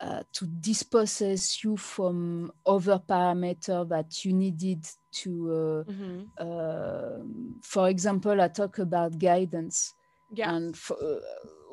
[0.00, 6.32] uh, to dispossess you from other parameter that you needed to uh, Mhm.
[6.44, 9.94] um for example i talk about guidance
[10.30, 10.52] Yeah.
[10.52, 11.18] and for, uh,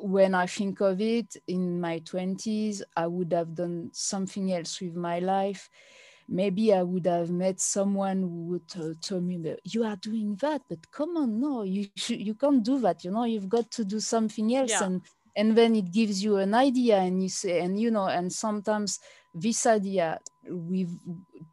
[0.00, 4.94] when I think of it in my 20s, I would have done something else with
[4.94, 5.70] my life.
[6.28, 10.36] Maybe I would have met someone who would uh, tell me that you are doing
[10.36, 12.90] that, but come on, no, you should, you can't do that.
[12.92, 14.80] You know, you've got to do something else, Yeah.
[14.80, 15.02] and
[15.34, 18.98] and then it gives you an idea, and you say, and you know, and sometimes
[19.34, 20.98] this idea we've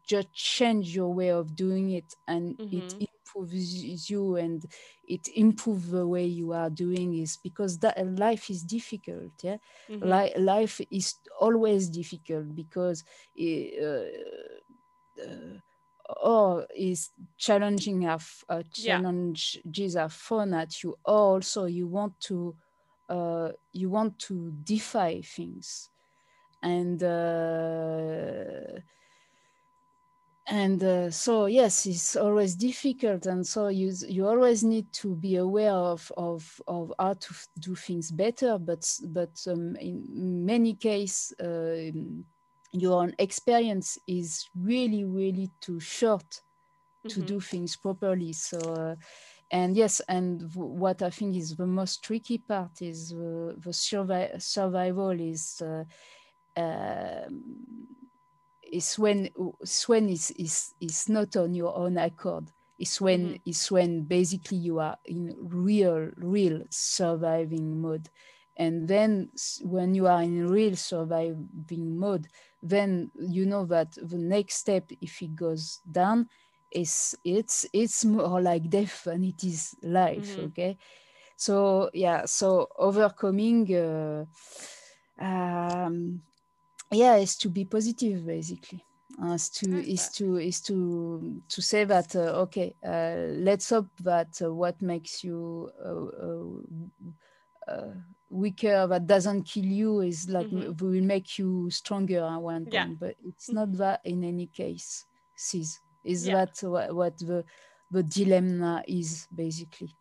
[0.06, 3.00] just change your way of doing it, and it Mhm.
[3.00, 4.64] improves you and
[5.04, 9.56] it improves the way you are doing is because that life is difficult yeah
[9.88, 10.24] Mhm.
[10.24, 13.02] Li- life is always difficult because
[13.34, 14.53] it, uh, uh,
[16.22, 19.02] or is challenging of uh, Yeah.
[19.02, 22.56] challenges are thrown at you or also you want to
[23.08, 25.90] uh, you want to defy things.
[26.62, 28.80] And uh,
[30.46, 33.26] and uh, so yes it's always difficult.
[33.26, 37.74] And so you you always need to be aware of of, of how to do
[37.74, 38.58] things better.
[38.58, 42.24] But but um, in many cases um,
[42.74, 46.42] your own experience is really really too short
[47.08, 47.24] to Mhm.
[47.24, 48.94] do things properly so uh,
[49.50, 53.70] and yes and w- what i think is the most tricky part is uh, the
[53.72, 55.84] survi- survival is uh,
[56.60, 57.42] um,
[58.62, 59.28] is when
[59.62, 63.42] is when is is is not on your own accord it's when Mhm.
[63.44, 68.08] it's when basically you are in real real surviving mode
[68.56, 69.30] and then
[69.62, 72.26] when you are in real surviving mode
[72.62, 76.26] then you know that the next step if it goes down
[76.70, 80.46] is it's it's more like death than it is life Mhm.
[80.46, 80.76] okay
[81.36, 84.24] so yeah so overcoming uh,
[85.18, 86.20] um
[86.90, 88.84] yeah is to be positive basically
[89.22, 90.16] uh, is to is Perfect.
[90.16, 95.22] to is to to say that uh, okay uh, let's hope that uh, what makes
[95.24, 95.70] you
[97.68, 97.92] uh,
[98.34, 100.80] weaker that doesn't kill you is like m- Mhm.
[100.80, 102.84] will make you stronger at one Yeah.
[102.86, 106.34] point but it's not that in any case sis is Yeah.
[106.44, 107.44] that what, what the
[107.90, 109.96] the dilemma is basically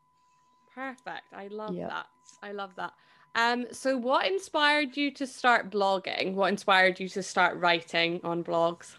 [0.74, 1.28] Perfect.
[1.32, 1.88] I love Yeah.
[1.88, 2.08] that.
[2.42, 2.94] I love that.
[3.36, 6.34] Um, so what inspired you to start blogging?
[6.34, 8.98] What inspired you to start writing on blogs?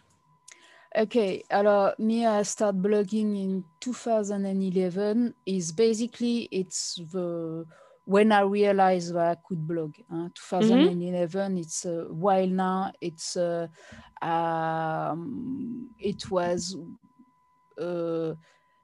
[0.97, 5.35] Okay, alors me, I start blogging in 2011.
[5.47, 7.67] Is basically it's the
[8.05, 9.97] when I realized that I could blog.
[10.11, 10.29] Huh?
[10.35, 11.59] 2011.
[11.59, 12.93] It's a while now.
[13.01, 13.69] It's uh,
[14.23, 16.77] um, it was
[17.79, 18.35] uh,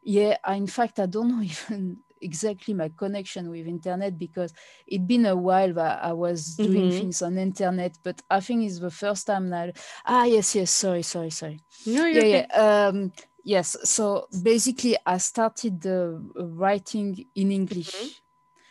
[0.03, 0.37] yeah.
[0.49, 4.53] In fact, I don't know even exactly my connection with internet because
[4.87, 6.91] it been a while that I was doing Mhm.
[6.91, 7.99] things on internet.
[8.03, 12.07] But I think it's the first time that ah yes yes sorry sorry sorry No,
[12.11, 18.23] yeah yeah um yes so basically i started uh, writing in english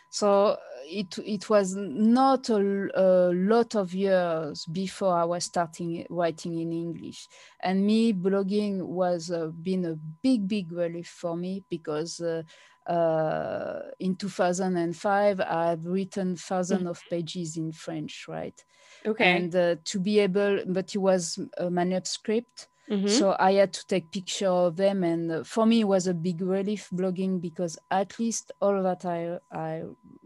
[0.09, 6.59] So it it was not a, a, lot of years before I was starting writing
[6.59, 7.27] in English,
[7.61, 12.19] and me blogging was uh, been a big big relief for me because.
[12.19, 12.43] Uh,
[12.87, 18.63] uh, in 2005, I've written thousands of pages in French, right?
[19.05, 19.37] Okay.
[19.37, 23.07] And uh, to be able, but it was a manuscript, Mhm.
[23.07, 26.41] so I had to take picture of them, and for me it was a big
[26.41, 29.83] relief blogging because at least all that I I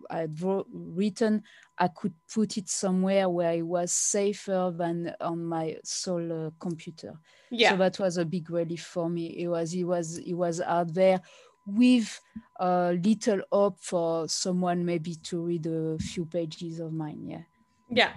[0.10, 1.43] I had wro- written,
[1.78, 7.19] I could put it somewhere where it was safer than on my sole uh, computer.
[7.49, 7.71] yeah.
[7.71, 9.28] So that was a big relief for me.
[9.43, 11.21] It was it was it was out there
[11.65, 12.19] with
[12.60, 17.26] a little hope for someone maybe to read a few pages of mine.
[17.28, 17.43] Yeah.
[17.89, 18.13] Yeah.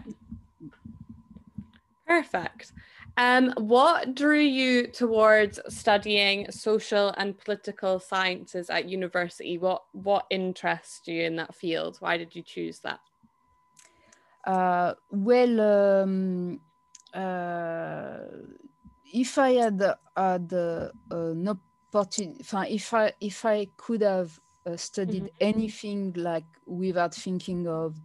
[2.06, 2.72] Perfect.
[3.18, 9.56] Um, what drew you towards studying social and political sciences at university?
[9.56, 11.96] What what interests you in that field?
[12.00, 13.00] Why did you choose that?
[14.44, 15.60] Uh, well,
[16.02, 16.60] um,
[17.14, 18.18] uh,
[19.12, 19.80] if I had
[20.14, 22.38] had uh, an opportunity,
[22.74, 27.96] if I if I could have uh, studied anything like without thinking of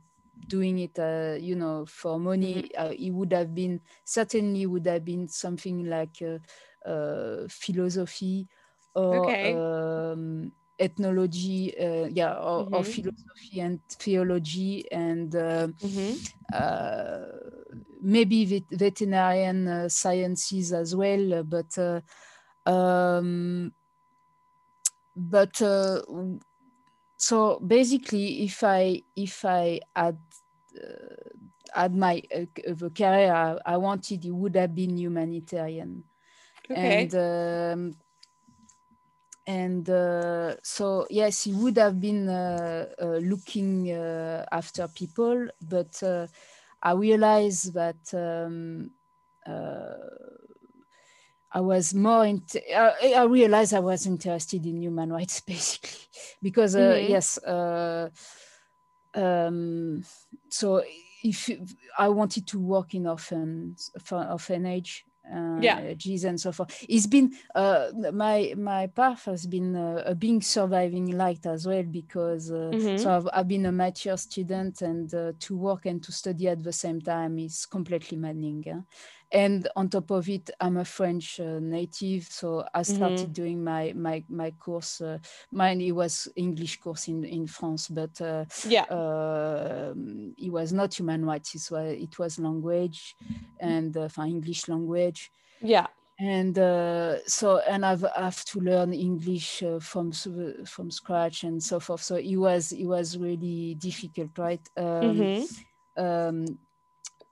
[0.52, 5.06] doing it, uh, you know, for money, uh, it would have been certainly would have
[5.06, 6.40] been something like uh,
[6.90, 8.48] uh, philosophy
[8.96, 9.64] or Okay.
[10.12, 12.96] um, ethnology, uh, yeah, or, or Mhm.
[12.96, 15.36] philosophy and theology and.
[15.36, 16.16] Uh, Mm-hmm.
[16.54, 17.26] uh,
[18.02, 22.02] maybe vet- veterinarian uh, sciences as well, but uh,
[22.70, 23.74] um,
[25.16, 26.02] but uh,
[27.18, 30.20] so basically, if I if I had
[31.74, 36.06] had my uh, the career I, I wanted, it would have been humanitarian
[36.70, 37.10] Okay.
[37.10, 37.94] and um,
[39.48, 46.02] and uh, so yes he would have been uh, uh, looking uh, after people but
[46.04, 46.28] uh,
[46.82, 48.92] i realized that um,
[49.48, 49.96] uh,
[51.52, 52.26] I was more.
[52.26, 56.00] Int- I, I realized I was interested in human rights, basically,
[56.42, 57.04] because uh, Mhm.
[57.04, 57.38] yes.
[59.14, 60.04] Um,
[60.50, 60.84] so
[61.24, 61.50] if
[61.98, 65.94] I wanted to work in orphans, for orphanage, uh, Yeah.
[65.96, 66.84] G's and so forth.
[66.90, 71.84] It's been uh, my my path has been uh, a being surviving light as well
[71.84, 72.98] because uh, Mhm.
[72.98, 76.64] so I've, I've been a mature student and uh, to work and to study at
[76.64, 78.86] the same time is completely maddening.
[79.32, 83.94] And on top of it, I'm a French uh, native, so I started doing my
[83.96, 85.00] my my course.
[85.02, 85.20] Uh,
[85.52, 88.88] mine it was English course in in France, but uh, Yeah.
[88.90, 91.56] um, it was not human rights.
[91.56, 93.16] It was it was language
[93.60, 95.88] and uh, for English language Yeah.
[96.20, 100.12] and uh, so and I've I have to learn English uh, from
[100.66, 102.02] from scratch and so forth.
[102.04, 104.68] So it was it was really difficult, right?
[104.78, 105.56] Um, Mhm.
[105.98, 106.46] um,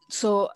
[0.09, 0.49] so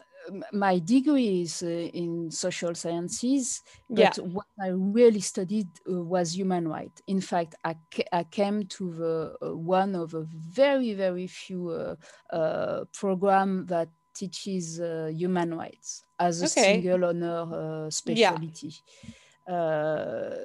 [0.51, 3.61] my degree is uh, in social sciences,
[3.95, 4.13] Yeah.
[4.13, 7.01] but what I really studied uh, was human rights.
[7.07, 7.75] In fact, I,
[8.11, 11.95] I came to the uh, one of a very very few uh,
[12.29, 16.87] uh, program that teaches uh, human rights as a Okay.
[16.87, 18.73] single honor uh, specialty.
[19.47, 20.35] Uh,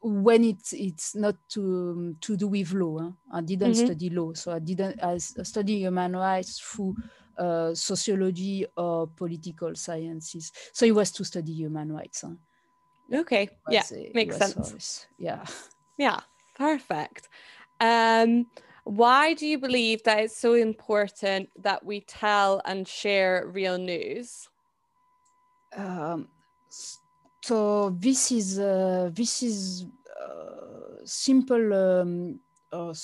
[0.00, 3.10] when it's it's not to to do with law, huh?
[3.32, 3.74] I didn't Mhm.
[3.74, 6.96] study law, so I didn't I study human rights through
[7.38, 10.52] uh, sociology or political sciences.
[10.72, 12.22] So it was to study human rights.
[12.22, 13.20] Huh?
[13.20, 13.48] Okay.
[13.70, 13.82] Yeah.
[13.90, 15.06] it Makes sense.
[15.18, 15.44] Yeah.
[15.98, 16.20] Yeah,
[16.54, 17.28] perfect.
[17.80, 18.46] Um,
[18.84, 24.48] why do you believe that it's so important that we tell and share real news?
[25.74, 26.28] Um,
[27.42, 29.86] so this is uh, this is
[30.20, 32.40] uh, simple um,
[32.76, 32.94] uh,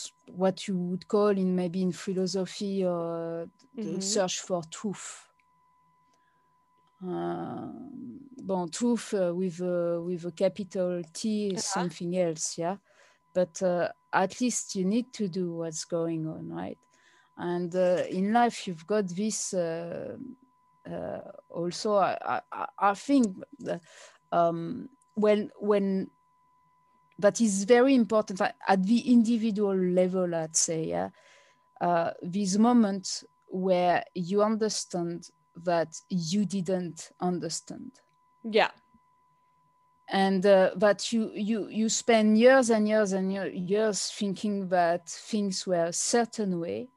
[0.43, 3.49] what you would call in maybe in philosophy or
[3.83, 4.01] the Mhm.
[4.01, 5.29] search for truth.
[7.03, 11.79] Um, bon, truth uh, with a, with a capital T is Uh-huh.
[11.79, 12.77] something else, yeah.
[13.35, 16.79] But uh, at least you need to do what's going on, right?
[17.37, 19.55] And uh, in life, you've got this.
[19.55, 20.17] Uh,
[20.89, 23.83] uh, also, I, I, I- think that,
[24.33, 26.11] um, when when
[27.19, 30.35] that is very important at, the individual level.
[30.35, 31.11] I'd say, yeah,
[31.81, 38.01] uh, these moments where you understand that you didn't understand
[38.45, 38.71] Yeah.
[40.09, 45.67] and uh, that you you you spend years and years and years thinking that things
[45.67, 46.89] were a certain way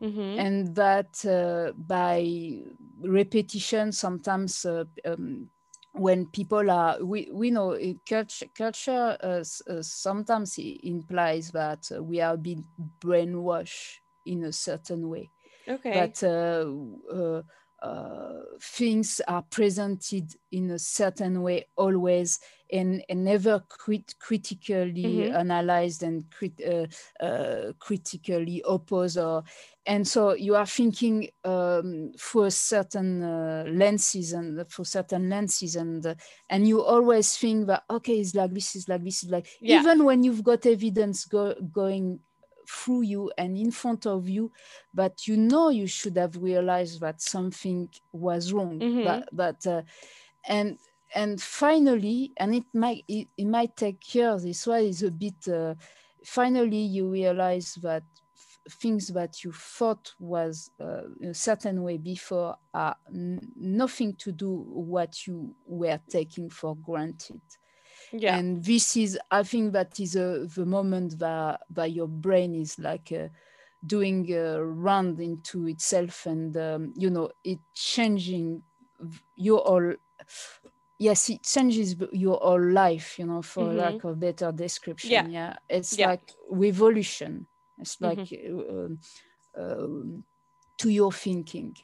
[0.00, 0.38] Mhm.
[0.38, 2.62] and that uh, by
[3.02, 5.50] repetition sometimes uh, um,
[5.92, 12.02] when people are we, we know uh, culture culture uh, uh, sometimes implies that uh,
[12.02, 12.64] we are being
[13.00, 15.30] brainwashed in a certain way.
[15.68, 15.92] Okay.
[15.92, 17.42] That uh, uh,
[17.82, 22.38] uh, things are presented in a certain way always
[22.70, 25.30] and, and never crit- critically Mhm.
[25.30, 26.86] analyzed and crit- uh,
[27.24, 29.42] uh, critically opposed or
[29.90, 36.06] and so you are thinking um, for certain uh, lenses and for certain lenses and
[36.06, 36.14] uh,
[36.48, 39.86] and you always think that okay it's like this is like this is like Yeah.
[39.88, 42.20] even when you've got evidence go, going
[42.68, 44.52] through you and in front of you
[44.94, 49.02] but you know you should have realized that something was wrong Mhm.
[49.02, 49.82] but but uh,
[50.46, 50.78] and
[51.14, 55.48] and finally and it might it, it might take years this why is a bit
[55.48, 55.74] uh,
[56.24, 58.04] finally you realize that
[58.70, 62.96] things that you thought was uh, a certain way before are
[63.56, 67.40] nothing to do what you were taking for granted
[68.12, 68.40] yeah.
[68.40, 72.78] and this is i think that is uh, the moment that, that your brain is
[72.78, 73.28] like uh,
[73.84, 78.62] doing a round into itself and um, you know it changing
[79.36, 79.94] your whole
[80.98, 83.74] yes it changes your whole life you know for Mhm.
[83.74, 85.28] lack of better description Yeah.
[85.30, 86.06] yeah, it's Yeah.
[86.06, 87.46] like revolution
[87.80, 88.26] it's Mhm.
[88.26, 88.88] like uh,
[89.60, 90.24] um,
[90.78, 91.76] to your thinking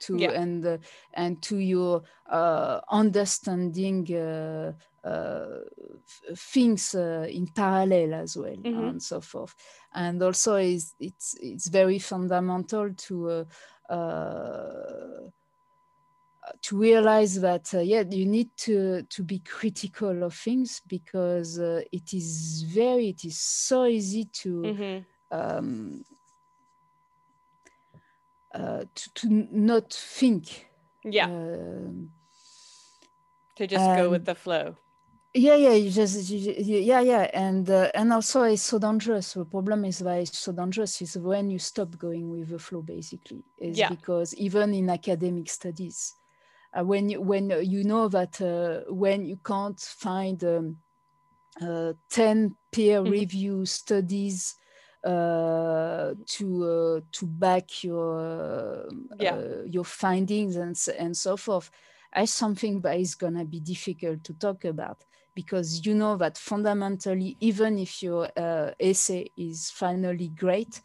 [0.00, 0.32] to Yeah.
[0.32, 0.78] and uh,
[1.14, 4.72] and to your uh, understanding uh,
[5.04, 5.60] uh,
[6.04, 8.92] f- things uh, in parallel as well Mhm.
[8.92, 9.54] and so forth
[9.94, 15.28] and also is it's it's very fundamental to uh, uh,
[16.60, 21.82] to realize that uh, yeah you need to to be critical of things because uh,
[21.92, 25.06] it is very it is so easy to Mhm.
[25.32, 26.04] Um,
[28.54, 30.68] uh, to, to not think
[31.04, 31.30] Yeah.
[31.30, 32.10] um,
[33.56, 34.76] to just go with the flow.
[35.34, 39.34] yeah yeah you just you, you- yeah yeah and uh, and also it's so dangerous
[39.34, 42.82] the problem is why it's so dangerous is when you stop going with the flow
[42.82, 43.88] basically is Yeah.
[43.88, 46.14] because even in academic studies
[46.78, 50.76] uh, when you when you know that uh, when you can't find um,
[51.62, 53.12] uh, 10 peer Mhm.
[53.12, 54.56] review studies
[55.04, 58.86] uh, to uh, to back your
[59.18, 59.38] Yeah.
[59.38, 61.70] uh, your findings and and so forth
[62.12, 67.36] as something that is gonna be difficult to talk about because you know that fundamentally
[67.40, 70.80] even if your uh, essay is finally great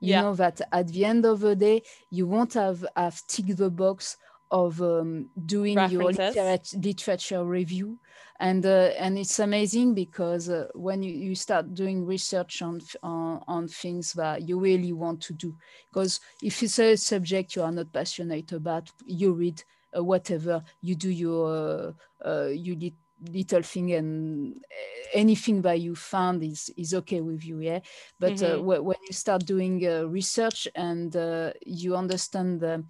[0.00, 0.16] you Yeah.
[0.16, 4.16] know that at the end of the day you won't have have ticked the box
[4.52, 6.12] of um, doing your References.
[6.12, 7.98] literat- literature review
[8.40, 13.42] and uh, and it's amazing because uh, when you, you start doing research on, on
[13.48, 15.56] on things that you really want to do
[15.92, 19.62] because if it's a subject you are not passionate about you read
[19.96, 21.94] uh, whatever you do your
[22.24, 22.94] uh, uh, you lit-
[23.32, 27.80] little thing and uh, anything that you found is is okay with you yeah
[28.18, 28.58] but uh, Mhm.
[28.58, 32.84] wh- when you start doing uh, research and uh, you understand the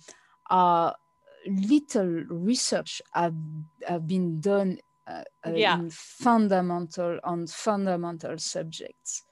[0.50, 0.92] uh,
[1.46, 3.34] little research have,
[3.86, 5.76] have been done uh, uh, Yeah.
[5.76, 9.24] in fundamental on fundamental subjects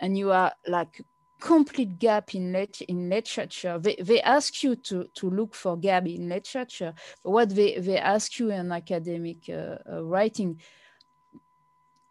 [0.00, 1.02] and you are like
[1.40, 6.06] complete gap in lit- in literature they, they ask you to to look for gap
[6.06, 6.92] in literature
[7.22, 10.60] but what they, they ask you in academic uh, uh, writing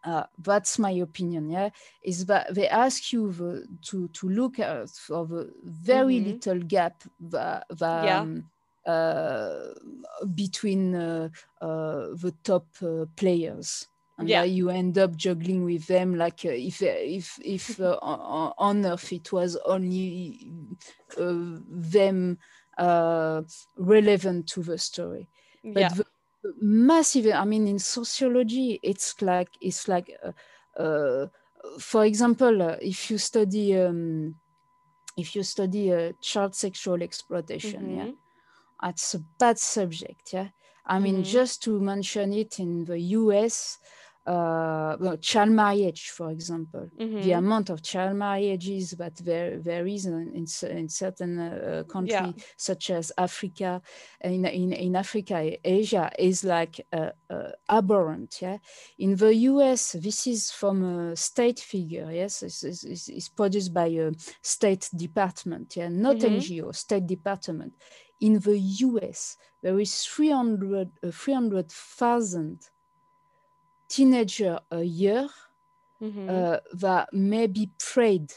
[0.03, 1.69] uh, that's my opinion yeah
[2.03, 6.21] is that they ask you the, to to look at for the very Mhm.
[6.21, 8.19] little gap that, that Yeah.
[8.21, 8.45] um,
[10.33, 11.29] between uh,
[11.61, 14.45] uh, the top uh, players and Yeah.
[14.45, 19.31] you end up juggling with them like uh, if if if uh, on, earth it
[19.31, 20.51] was only
[21.17, 22.37] uh, them
[22.77, 23.41] uh,
[23.77, 25.29] relevant to the story
[25.73, 25.95] but Yeah.
[25.95, 26.05] the
[26.61, 30.31] massive i mean in sociology it's like it's like uh,
[30.81, 31.27] uh,
[31.79, 34.35] for example uh, if you study um,
[35.17, 38.17] if you study uh, child sexual exploitation yeah Mhm.
[38.83, 40.49] It's a bad subject yeah?
[40.85, 41.23] I mean Mhm.
[41.23, 43.79] just to mention it in the us
[44.25, 46.89] uh, well, child marriage for example.
[47.17, 47.31] The Mhm.
[47.31, 50.45] amount of child marriages that there, there is in, in,
[50.77, 53.81] in certain uh, countries such as africa
[54.21, 58.57] in, in, in africa asia is like uh, uh, abhorrent yeah?
[58.99, 62.43] In the us this is from a state figure yes?
[62.43, 64.11] It's, it's, it's- produced by a
[64.41, 65.89] state department yeah?
[65.89, 66.19] Not Mhm.
[66.19, 67.73] ngo state department
[68.19, 72.69] in the us there is 300 uh, 300000
[73.89, 75.27] teenager a year
[75.99, 76.27] Mhm.
[76.27, 78.31] uh, that may be preyed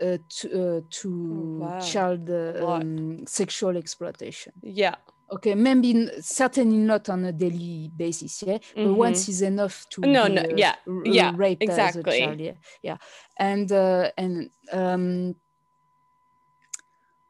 [0.00, 1.78] uh, to, uh, to Oh, wow.
[1.78, 4.52] child uh, um, sexual exploitation.
[4.62, 4.96] yeah.
[5.32, 10.12] Okay, maybe certainly not on a daily basis, yeah, but once is enough to Mm-hmm.
[10.12, 12.04] No, be, no, yeah, yeah, raped as a exactly.
[12.04, 12.98] child, yeah, yeah,
[13.38, 15.36] and uh, and um,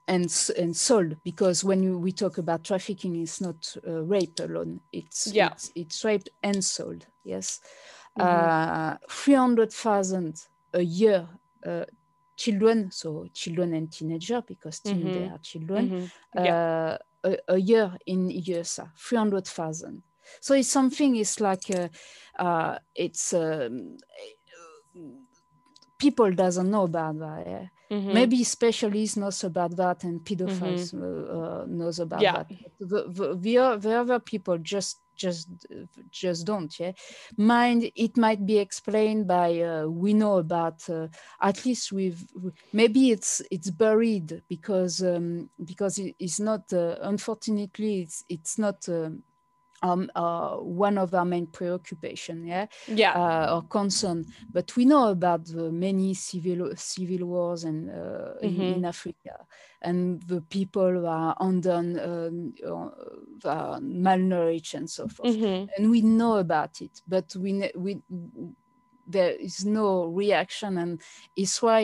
[0.09, 0.25] and
[0.59, 5.33] and sold because when you, we talk about trafficking it's not uh, rape alone it's
[5.33, 5.55] Yeah.
[5.55, 7.61] it's, it's raped and sold yes
[8.17, 8.53] Mhm.
[8.67, 11.29] uh 300000 a year
[11.67, 11.85] uh,
[12.37, 15.27] children so children and teenager because still they Mhm.
[15.27, 16.13] are children Mhm.
[16.35, 16.57] Yeah.
[16.57, 20.03] uh, a, a year in USA, 300,000.
[20.41, 21.89] So it's something, it's like, uh,
[22.39, 23.97] uh, it's, um,
[25.99, 27.71] people doesn't know about that.
[27.93, 28.13] Mhm.
[28.13, 32.33] Maybe specialists knows about that and pedophiles uh, uh, knows about Yeah.
[32.33, 32.49] that.
[32.81, 35.49] The, the, the, the other people just just
[36.11, 36.93] just don't yeah
[37.37, 41.09] mind it might be explained by uh, we know about uh,
[41.41, 42.27] at least with
[42.73, 48.89] maybe it's it's buried because um, because it, it's not uh, unfortunately it's it's not
[48.89, 49.23] um,
[49.83, 53.19] um, uh, one of our main preoccupation yeah Yeah.
[53.19, 54.27] uh, or concern.
[54.53, 58.69] But we know about the many civil civil wars and uh, in, Mhm.
[58.69, 59.47] in Africa,
[59.81, 62.55] and the people who are under um,
[63.45, 65.37] uh, malnourished and so forth.
[65.37, 65.71] Mhm.
[65.77, 68.03] And we know about it, but we ne- we
[69.07, 71.01] there is no reaction, and
[71.37, 71.83] it's why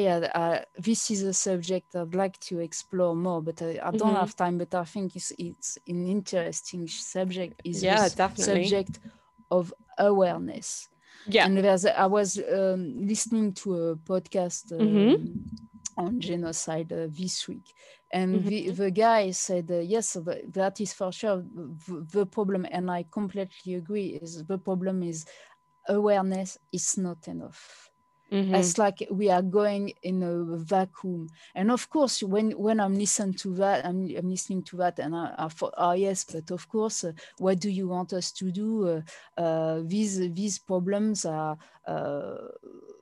[0.79, 3.43] this is a subject I'd like to explore more.
[3.43, 4.17] But I, I don't Mhm.
[4.17, 4.59] have time.
[4.59, 7.61] But I think it's it's an interesting subject.
[7.65, 8.77] Is Yeah, definitely.
[8.77, 8.99] subject
[9.51, 10.89] of awareness.
[11.27, 11.49] Yeah.
[11.49, 15.37] And there's I was um, listening to a podcast um, Mhm.
[15.97, 17.75] on genocide uh, this week,
[18.13, 18.49] and Mm-hmm.
[18.49, 22.91] the, the guy said, uh, "Yes, th- that is for sure the, the problem," and
[22.91, 24.19] I completely agree.
[24.23, 25.25] Is the problem is
[25.89, 27.91] awareness is not enough
[28.31, 28.53] Mhm.
[28.53, 33.35] it's like we are going in a vacuum and of course when when i'm listening
[33.35, 36.69] to that i'm, I'm listening to that and i, I thought oh yes but of
[36.69, 38.89] course uh, what do you want us to do
[39.37, 42.37] uh, uh, these these problems are uh,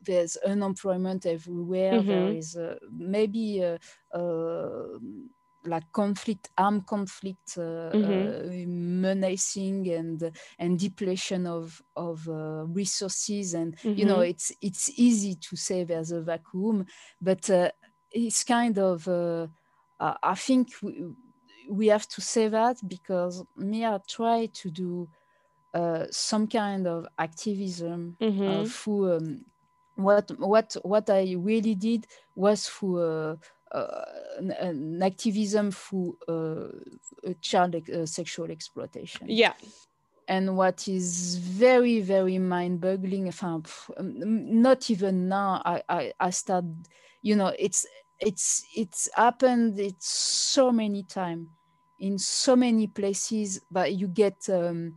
[0.00, 2.32] there's unemployment everywhere there Mhm.
[2.32, 3.78] is uh, maybe uh,
[4.16, 4.98] uh,
[5.66, 8.36] like conflict armed conflict uh, Mhm.
[8.40, 14.30] uh, menacing and and depletion of of uh, resources and you know Mhm.
[14.32, 16.84] it's it's easy to say there's a vacuum
[17.20, 17.70] but uh,
[18.10, 19.08] it's kind of
[20.22, 21.04] i think we,
[21.70, 25.08] we have to say that because me i try to do
[25.74, 28.16] uh, some kind of activism
[28.64, 29.44] through um,
[29.96, 33.36] what what what i really did was through uh,
[33.72, 36.68] an, an activism through uh,
[37.28, 39.54] uh, child uh, sexual exploitation Yeah.
[40.28, 46.30] and what is very very mind-boggling enfin, pff, um, not even now I, I i
[46.30, 46.64] start
[47.22, 47.86] you know it's
[48.18, 51.48] it's it's happened it's so many times
[51.98, 54.94] in so many places but you get um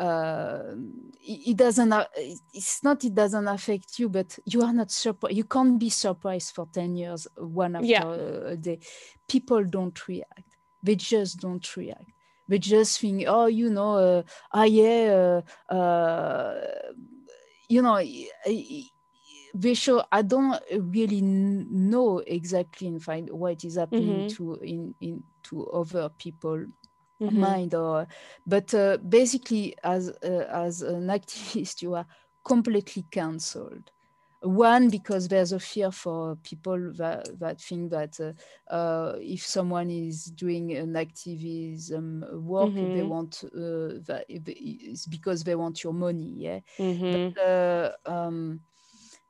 [0.00, 0.74] uh
[1.22, 1.92] it, doesn't
[2.52, 6.54] it's not it doesn't affect you but you are not surprised you can't be surprised
[6.54, 8.12] for 10 years one after Yeah.
[8.54, 8.78] a day
[9.28, 12.10] people don't react they just don't react
[12.48, 14.22] they just think oh you know uh,
[14.52, 16.60] ah yeah uh, uh,
[17.68, 18.00] you know
[19.54, 24.26] they show i don't really know exactly in fact what is happening Mhm.
[24.26, 26.64] to in in to other people
[27.20, 27.60] Mhm.
[27.60, 28.06] mind or
[28.46, 32.06] but uh, basically as uh, as an activist you are
[32.44, 33.90] completely cancelled
[34.42, 38.32] one because there's a fear for people that, that think that uh,
[38.72, 43.02] uh, if someone is doing an activism work they Mhm.
[43.02, 47.36] want uh, that it's because they want your money yeah Mhm.
[47.44, 48.60] uh, um,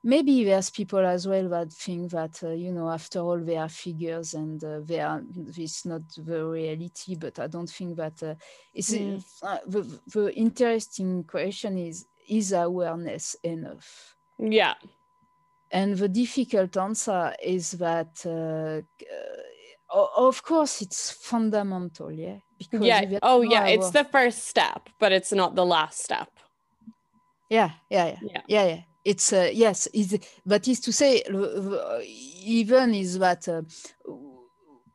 [0.03, 3.68] maybe there's people as well that think that uh, you know after all they are
[3.68, 5.22] figures and uh, they are
[5.57, 8.34] it's not the reality but i don't think that uh,
[8.72, 9.22] it's Mm.
[9.42, 14.74] uh, the, the interesting question is is awareness enough Yeah.
[15.70, 18.80] and the difficult answer is that uh,
[19.94, 23.18] uh, of course it's fundamental yeah because Yeah.
[23.22, 23.66] Oh, yeah.
[23.66, 26.28] It's the first step, but it's not the last step.
[27.51, 28.42] yeah yeah yeah Yeah.
[28.48, 33.48] yeah yeah it's uh, yes is but is to say uh, uh, even is that
[33.48, 33.62] uh,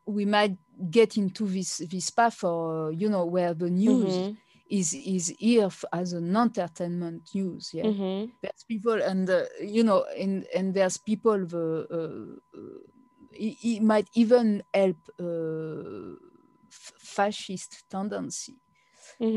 [0.06, 0.58] we might
[0.90, 4.38] get into this this path or you know where the news Mhm.
[4.70, 8.32] is is here as an entertainment news yeah Mhm.
[8.42, 12.80] there's people and uh, you know and and there's people the uh, uh,
[13.32, 16.14] it, it might even help uh,
[16.72, 18.56] f- fascist tendency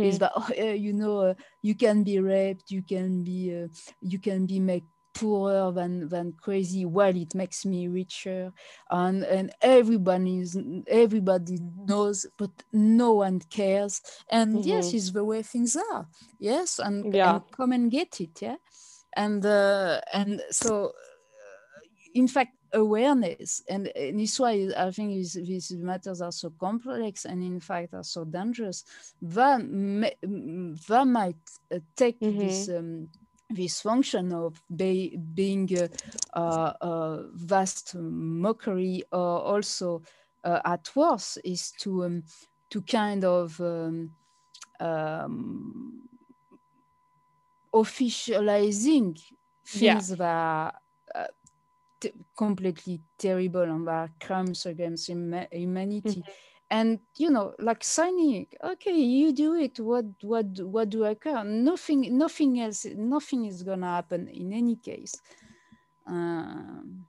[0.01, 0.19] is Mhm.
[0.19, 3.69] that oh, you know uh, you can be raped you can be uh,
[4.01, 8.53] you can be made poorer than than crazy well it makes me richer
[8.91, 10.57] and and everybody is
[10.87, 14.01] everybody knows but no one cares
[14.31, 14.95] and yes Mhm.
[14.95, 16.07] it's the way things are
[16.39, 17.23] yes and, Yeah.
[17.25, 18.57] and come and get it yeah
[19.17, 20.91] and uh, and so uh,
[22.15, 27.25] in fact awareness and, and this why i think is, these matters are so complex
[27.25, 28.85] and in fact are so dangerous
[29.23, 29.61] that,
[30.89, 31.37] that might
[31.75, 32.39] uh, take mm-hmm.
[32.39, 33.09] this um,
[33.51, 35.89] this function of be, being a,
[36.39, 40.03] a, a, vast mockery or also
[40.45, 42.23] uh, at worst is to um,
[42.71, 44.11] to kind of um,
[44.81, 46.09] um,
[47.75, 49.19] officializing
[49.67, 50.17] things yeah.
[50.17, 50.79] that uh,
[52.01, 56.01] t- completely terrible and that crimes against humanity.
[56.01, 56.21] Mm-hmm.
[56.71, 59.81] And you know, like signing, okay, you do it.
[59.81, 61.43] What, what, what do I care?
[61.43, 62.85] Nothing, nothing else.
[62.85, 65.15] Nothing is gonna happen in any case.
[66.07, 67.07] Um,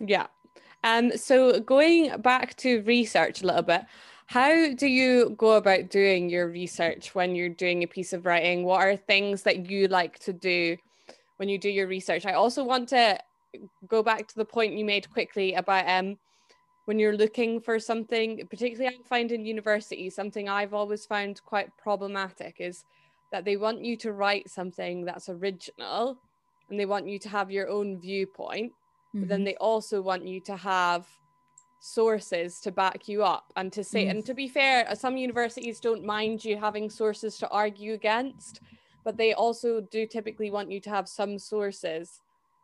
[0.00, 0.26] yeah.
[0.84, 1.16] Um.
[1.16, 3.82] So going back to research a little bit,
[4.26, 8.64] how do you go about doing your research when you're doing a piece of writing?
[8.64, 10.76] What are things that you like to do
[11.38, 12.26] when you do your research?
[12.26, 13.18] I also want to
[13.88, 16.18] go back to the point you made quickly about um
[16.88, 21.68] when you're looking for something, particularly I find in university, something I've always found quite
[21.76, 22.86] problematic is
[23.30, 26.16] that they want you to write something that's original
[26.70, 29.20] and they want you to have your own viewpoint, mm-hmm.
[29.20, 29.44] but then mm-hmm.
[29.44, 31.06] they also want you to have
[31.80, 34.10] sources to back you up and to say mm.
[34.10, 38.60] and to be fair some universities don't mind you having sources to argue against
[39.04, 42.20] but they also do typically want you to have some sources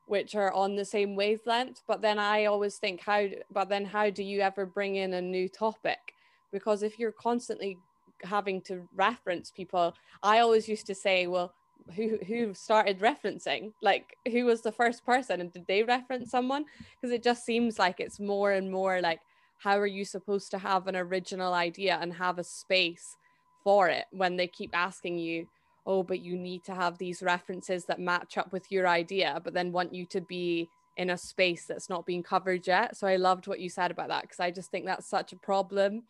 [0.06, 4.10] which are on the same wavelength but then i always think how but then how
[4.10, 6.14] do you ever bring in a new topic?
[6.52, 7.78] Because if you're constantly
[8.22, 11.52] having to reference people i always used to say well
[11.94, 13.72] who who started referencing?
[13.82, 16.64] Like who was the first person and did they reference someone?
[17.00, 19.20] Because it just seems like it's more and more like
[19.58, 23.16] how are you supposed to have an original idea and have a space
[23.62, 25.46] for it when they keep asking you
[25.86, 29.54] oh but you need to have these references that match up with your idea but
[29.54, 33.16] then want you to be in a space that's not being covered yet so i
[33.16, 36.02] loved what you said about that because i just think that's such a problem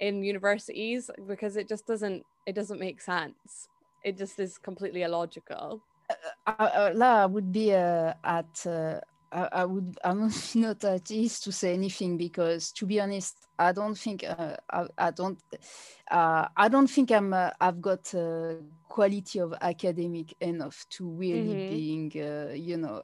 [0.00, 3.68] in universities because it just doesn't it doesn't make sense
[4.06, 5.82] it just is completely illogical.
[6.46, 9.00] Uh, uh, uh would be uh, at uh,
[9.32, 13.72] I, I, would I'm not at ease to say anything because to be honest I
[13.72, 15.38] don't think uh, I, I, don't
[16.10, 18.14] I don't think I'm I've got
[18.88, 21.74] quality of academic enough to really mm-hmm.
[21.74, 23.02] being you know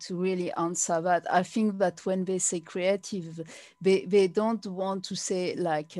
[0.00, 3.40] to really answer that I think that when they say creative
[3.80, 5.96] they they don't want to say like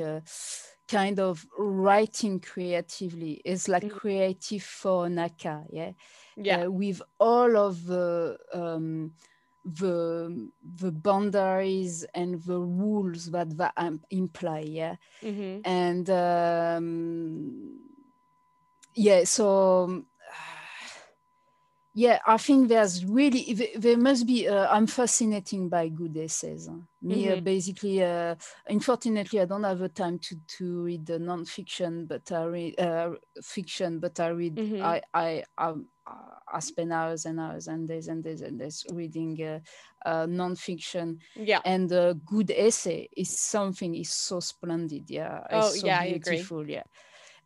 [0.91, 3.97] kind of writing creatively is like mm-hmm.
[3.97, 5.91] creative for Naka, yeah,
[6.35, 9.13] yeah, uh, with all of the um,
[9.63, 13.73] the the boundaries and the rules that that
[14.09, 15.61] imply, yeah, mm-hmm.
[15.65, 17.79] and um,
[18.95, 20.05] yeah, so
[21.93, 26.69] yeah i think there's really there must be uh, i'm fascinating by good essays
[27.01, 27.37] me uh, mm-hmm.
[27.37, 28.35] uh, basically uh,
[28.67, 33.11] unfortunately i don't have the time to to read the non-fiction but i read uh,
[33.43, 34.81] fiction but i read mm-hmm.
[34.81, 35.87] i i um,
[36.51, 39.59] I spend hours and hours and days and days and days reading uh,
[40.03, 41.19] uh, non-fiction.
[41.35, 41.61] Yeah.
[41.63, 45.09] And a good essay is something is so splendid.
[45.09, 45.45] Yeah.
[45.49, 46.67] Oh, so yeah, beautiful.
[46.67, 46.83] Yeah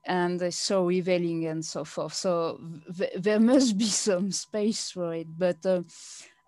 [0.05, 2.13] and so revealing and so forth.
[2.13, 2.59] So
[2.97, 5.83] th- there must be some space for it, but uh,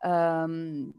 [0.08, 0.94] um,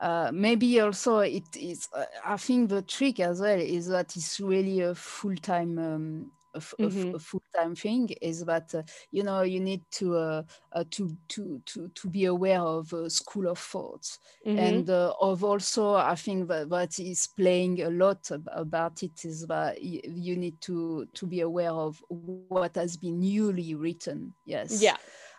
[0.00, 1.88] uh, maybe also it is.
[1.94, 6.30] Uh, I think the trick as well is that it's really a full time um,
[6.54, 7.14] a, mm-hmm.
[7.14, 10.42] a, full-time thing is that uh, you know you need to uh,
[10.72, 14.18] uh, to to to to be aware of uh, school of thoughts.
[14.46, 14.58] Mm-hmm.
[14.58, 19.46] and uh, of also i think that what is playing a lot about it is
[19.46, 24.34] that you need to to be aware of what has been newly written.
[24.44, 24.82] Yes.
[24.82, 24.96] Yeah.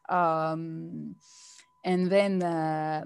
[0.09, 1.15] Um,
[1.83, 3.03] and then uh,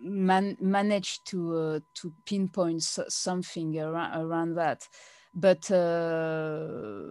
[0.00, 4.88] man, manage to to pinpoint something around, around that
[5.34, 7.08] but uh,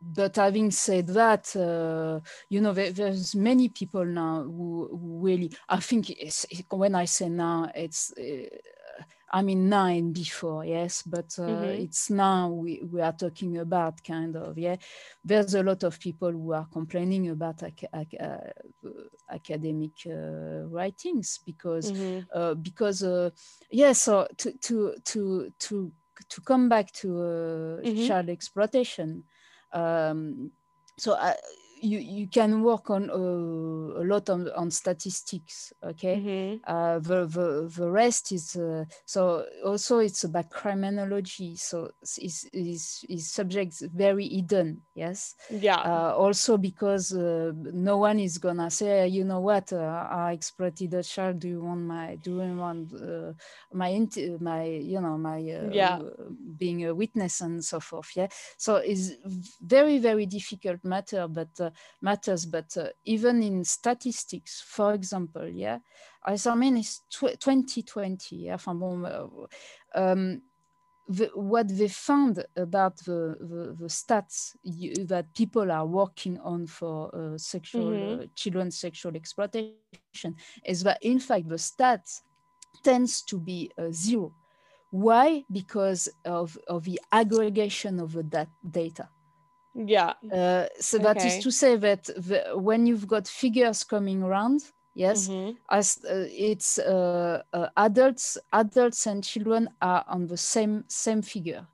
[0.00, 5.50] but having said that, uh, you know, there, there's many people now who, who really.
[5.68, 6.12] I think
[6.70, 8.12] when I say now, it's.
[8.12, 8.46] Uh,
[9.28, 11.82] I mean nine before, yes, but uh, mm-hmm.
[11.82, 14.76] it's now we, we are talking about kind of, yeah.
[15.24, 18.88] There's a lot of people who are complaining about ac- ac- uh,
[19.28, 22.20] academic uh, writings because mm-hmm.
[22.32, 23.04] Uh, because
[23.70, 23.92] yeah.
[23.92, 25.92] So to to to to
[26.28, 28.06] to come back to uh, mm-hmm.
[28.06, 29.24] child exploitation.
[29.72, 30.50] Um,
[30.98, 31.34] so uh,
[31.80, 36.60] you you can work on uh, a lot on, on statistics okay Mhm.
[36.66, 43.04] uh, the, the the rest is uh, so also it's about criminology so is is
[43.08, 45.84] is subjects very hidden yes Yeah.
[45.84, 50.94] uh, also because uh, no one is gonna say you know what uh, i exploited
[50.94, 53.32] a child do you want my do you want uh,
[53.72, 56.00] my int- my you know my uh, Yeah.
[56.56, 59.12] being a witness and so forth yeah so it's
[59.60, 61.65] very very difficult matter but uh,
[62.00, 65.78] matters but uh, even in statistics for example yeah
[66.26, 69.26] as i mean it's tw- 2020 yeah enfin bon, uh,
[69.94, 70.42] um,
[71.08, 76.66] the, what they found about the, the, the stats you, that people are working on
[76.66, 78.22] for uh, sexual Mhm.
[78.22, 79.90] uh, children's sexual exploitation
[80.22, 81.76] is that in fact the stats
[82.54, 84.14] tends to be uh, zero.
[84.90, 85.44] Why?
[85.50, 89.08] Because of, of the aggregation of the dat- data
[89.76, 90.14] Yeah.
[90.32, 91.26] uh, so that Okay.
[91.26, 94.62] is to say that the, when you've got figures coming around
[94.94, 95.56] yes Mhm.
[95.70, 101.66] as uh, it's uh, uh, adults adults and children are on the same same figure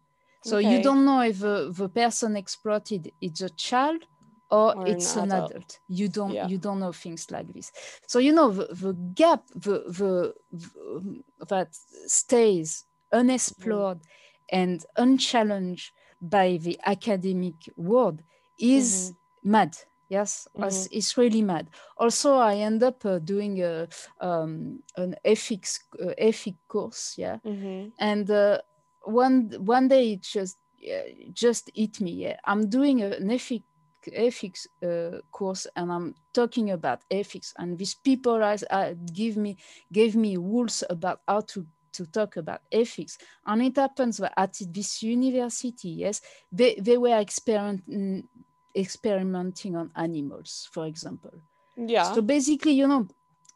[0.43, 4.03] so you don't know if the, person exploited is a child
[4.51, 5.53] or, Or it's an adult.
[5.53, 5.81] adult.
[5.89, 6.49] you don't Yeah.
[6.49, 7.73] you don't know things like this
[8.07, 11.75] so you know the, the gap the, the, the that
[12.07, 14.01] stays unexplored
[14.51, 15.93] and unchallenged
[16.23, 18.23] by the academic world
[18.59, 19.13] is
[19.45, 19.77] mad.
[20.09, 21.71] Yes As- it's really mad.
[21.97, 23.89] Also i end up uh, doing a
[24.21, 27.39] um, an ethics uh, ethic course yeah?
[27.45, 27.93] Mhm.
[27.99, 28.59] and uh,
[29.05, 30.59] one one day it just
[31.33, 32.37] just hit me yeah.
[32.45, 33.63] I'm doing an ethic
[34.13, 39.57] ethics uh, course and i'm talking about ethics and these people uh, give me
[39.93, 44.57] gave me rules about how to to talk about ethics and it happens that at
[44.73, 46.21] this university yes
[46.51, 48.23] they, they were experiment, mm,
[48.75, 51.33] experimenting on animals for example
[51.77, 52.19] Yeah.
[52.19, 53.09] so basically, you know,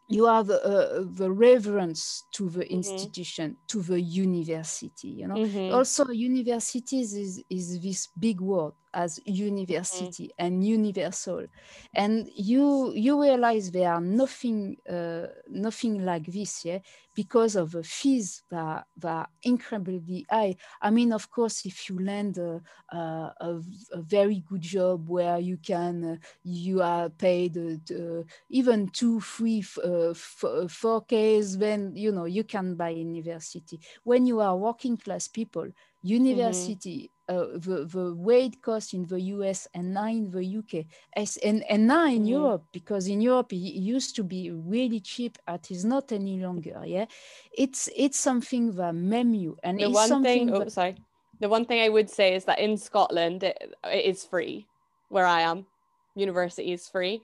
[0.08, 2.72] you have uh, the reverence to the Mhm.
[2.72, 5.08] institution, to the university.
[5.08, 5.68] You know, Mhm.
[5.68, 11.46] also universities is is this big word as university and universal,
[11.94, 16.80] and you you realize there are nothing uh, nothing like this, yeah,
[17.14, 20.56] because of the fees that that are incredibly high.
[20.80, 22.98] I mean, of course, if you land a, a,
[23.40, 23.60] a,
[23.92, 29.20] a very good job where you can uh, you are paid uh, uh, even two,
[29.20, 33.80] three, uh, f- four Ks, then you know you can buy university.
[34.04, 35.68] When you are working class people,
[36.02, 41.36] university, uh, the the weight cost in the US and now in the UK, as,
[41.38, 42.28] and and now in Mhm.
[42.28, 43.56] Europe because in Europe it
[43.96, 45.36] used to be really cheap.
[45.48, 46.82] It is not any longer.
[46.86, 47.06] Yeah,
[47.52, 50.96] it's it's something that mem you and The it's one something thing, oh, that, sorry.
[51.40, 54.66] The one thing I would say is that in Scotland, it, it is free
[55.08, 55.66] where I am.
[56.14, 57.22] University is free.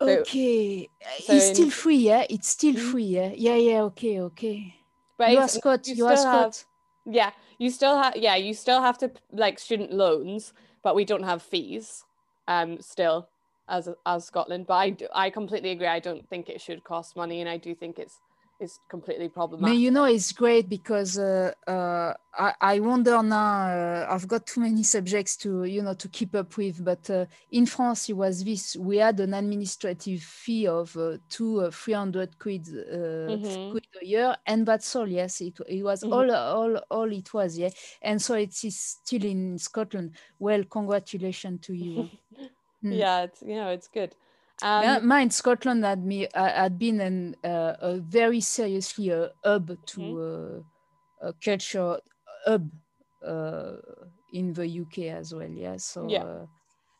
[0.00, 0.88] So- okay,
[1.20, 1.96] so it's in- still free.
[1.96, 2.90] Yeah, it's still Mhm.
[2.90, 3.04] free.
[3.04, 3.82] Yeah, yeah, yeah.
[3.90, 4.74] Okay, okay.
[5.18, 5.86] But you are it's- Scott.
[5.88, 6.64] you You, are still have- Scott.
[7.06, 10.52] Yeah, you still have yeah, you still have to like student loans,
[10.82, 12.04] but we don't have fees
[12.48, 13.28] um still
[13.68, 14.66] as as Scotland.
[14.66, 15.86] But I do, I completely agree.
[15.86, 18.20] I don't think it should cost money and I do think it's
[18.64, 19.28] it's completely
[19.60, 19.78] But problematic.
[19.78, 23.68] you know, it's great because uh, uh, I, I wonder now.
[23.68, 26.84] Uh, I've got too many subjects to you know to keep up with.
[26.84, 31.60] But uh, in France, it was this: we had an administrative fee of uh, two,
[31.60, 33.68] uh, three hundred quid, uh, Mhm.
[33.68, 35.08] quid a year, and that's all.
[35.08, 36.10] Yes, it, it was Mhm.
[36.10, 37.56] all, all, all it was.
[37.56, 37.70] Yeah,
[38.02, 40.16] and so it is still in Scotland.
[40.38, 42.10] Well, congratulations to you.
[42.84, 43.04] Mm.
[43.04, 44.16] yeah, it's you know, it's good.
[44.62, 49.30] Um Yeah, mine Scotland had me uh, had been an uh, a very seriously a
[49.44, 50.18] hub to Mhm.
[50.18, 50.62] uh,
[51.28, 52.00] a culture
[52.46, 52.70] hub
[53.24, 53.76] uh,
[54.28, 55.50] in the UK as well.
[55.50, 56.24] Yeah, so Yeah.
[56.24, 56.46] uh,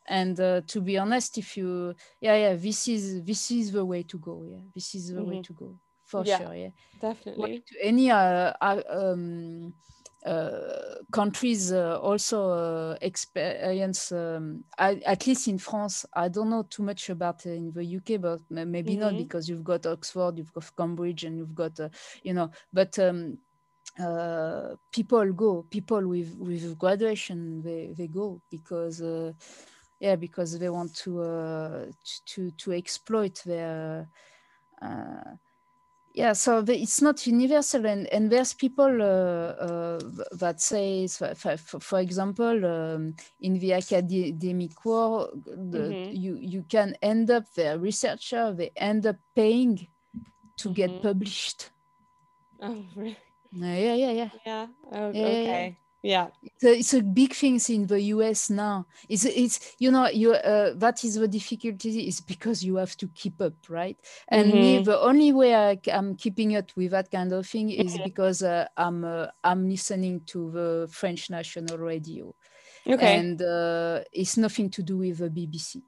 [0.07, 4.03] and uh, to be honest, if you yeah yeah this is this is the way
[4.03, 4.43] to go.
[4.43, 5.43] Yeah, this is the way Mhm.
[5.43, 6.25] to go for Yeah.
[6.25, 6.55] sure.
[6.55, 7.65] Yeah, definitely.
[7.67, 9.94] to any uh, uh, um, uh,
[11.11, 16.05] countries uh, also uh, experience, um, at, at least in France.
[16.13, 19.17] I don't know too much about uh, in the UK, but ma- maybe not Mhm.
[19.17, 21.89] because you've got Oxford, you've got Cambridge, and you've got, uh,
[22.23, 22.97] you know, but.
[22.99, 23.37] Um,
[23.99, 29.31] uh, people go people with with graduation they, they go because uh,
[29.99, 31.85] yeah because they want to uh,
[32.25, 34.09] to to exploit their
[34.81, 35.35] uh,
[36.15, 39.99] yeah so the, it's not universal and, and there's people uh, uh,
[40.31, 46.15] that say for, for, example um, in the academic world the, Mhm.
[46.15, 49.87] you you can end up the researcher they end up paying
[50.57, 50.73] to Mhm.
[50.73, 51.71] get published
[52.61, 53.17] Oh, really?
[53.51, 54.67] Yeah yeah yeah Yeah.
[54.91, 55.69] Oh, Yeah, yeah, yeah.
[56.05, 56.27] Yeah.
[56.43, 58.85] It's a, it's a big thing in the us now.
[59.09, 63.07] It's it's you know you uh, that is the difficulty is because you have to
[63.07, 63.97] keep up right?
[64.27, 64.59] And mm-hmm.
[64.59, 68.03] me the only way I, am keeping up with that kind of thing is mm-hmm.
[68.03, 72.35] because uh, i'm uh, i'm listening to the french national radio.
[72.87, 73.17] Okay.
[73.17, 75.81] And uh, it's nothing to do with the bbc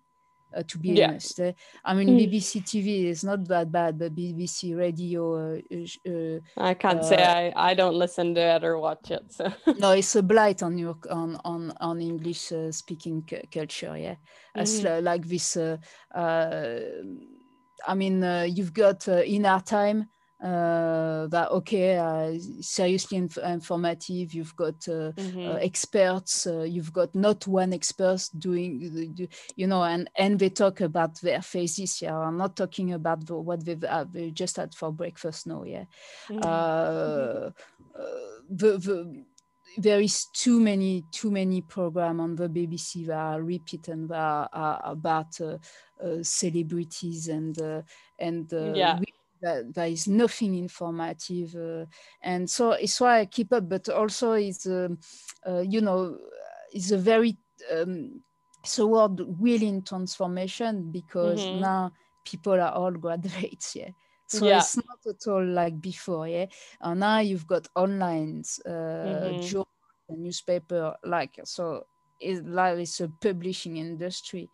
[0.56, 1.10] uh, to be yeah.
[1.10, 1.39] honest.
[1.39, 2.20] Uh, I mean, mm.
[2.20, 5.54] BBC TV is not that bad, but BBC radio.
[5.54, 9.32] Uh, uh I can't say uh, I, I don't listen to it or watch it.
[9.32, 13.98] So no, it's a blight on your on on on English uh, speaking culture.
[13.98, 14.16] Yeah,
[14.56, 14.60] mm-hmm.
[14.60, 15.58] as like this.
[17.88, 18.24] I mean,
[18.56, 20.10] you've got in our time
[20.43, 25.47] uh, that okay uh, seriously inf- informative you've got uh, mm-hmm.
[25.47, 30.81] Uh, experts uh, you've got not one expert doing you know and and they talk
[30.81, 34.73] about their phases yeah i'm not talking about the, what they've, uh, they just had
[34.75, 35.85] for breakfast no yeah
[36.29, 37.49] mm-hmm.
[38.49, 39.25] the, the
[39.79, 44.15] there is too many too many program on the BBC that are repeat and that
[44.15, 45.57] are, are about uh,
[46.03, 47.81] uh, celebrities and uh,
[48.17, 48.99] and yeah
[49.41, 51.85] that there is nothing informative uh,
[52.21, 54.97] and so it's why i keep up but also it's um,
[55.47, 56.17] uh, you know
[56.73, 57.38] it's a very
[57.71, 58.21] um,
[58.63, 61.61] it's a word really in transformation because mm-hmm.
[61.61, 61.91] now
[62.25, 63.89] people are all graduates yeah
[64.27, 64.57] so yeah.
[64.57, 66.45] it's not at all like before yeah
[66.81, 69.41] and now you've got online uh, mm-hmm.
[69.41, 69.67] journal,
[70.09, 71.85] newspaper like so
[72.19, 74.49] it's like it's a publishing industry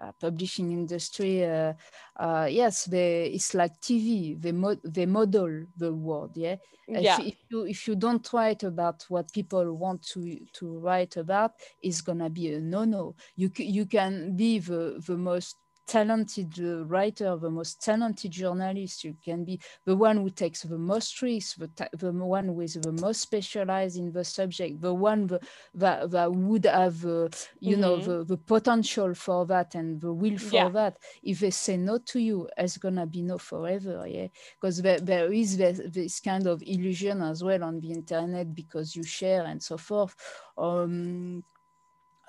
[0.00, 1.72] uh, publishing industry, uh,
[2.16, 4.34] uh, yes, they, it's like TV.
[4.34, 6.32] They, mo- they model the world.
[6.36, 6.56] Yeah.
[6.88, 7.18] yeah.
[7.20, 11.52] If, if, you if you don't write about what people want to to write about,
[11.82, 13.14] it's gonna be a no no.
[13.36, 19.04] You you can be the the most talented uh, writer, the most talented journalist.
[19.04, 22.92] You can be the one who takes the most risks, the, the one with the
[22.92, 25.40] most specialized in the subject, the one the,
[25.74, 27.28] that, that would have, uh,
[27.60, 27.80] you mm-hmm.
[27.80, 30.68] know, the, the potential for that and the will for yeah.
[30.70, 30.96] that.
[31.22, 34.28] If they say no to you, it's gonna be no forever, yeah.
[34.60, 38.94] Because there, there is this, this kind of illusion as well on the internet because
[38.96, 40.14] you share and so forth.
[40.56, 41.44] Um,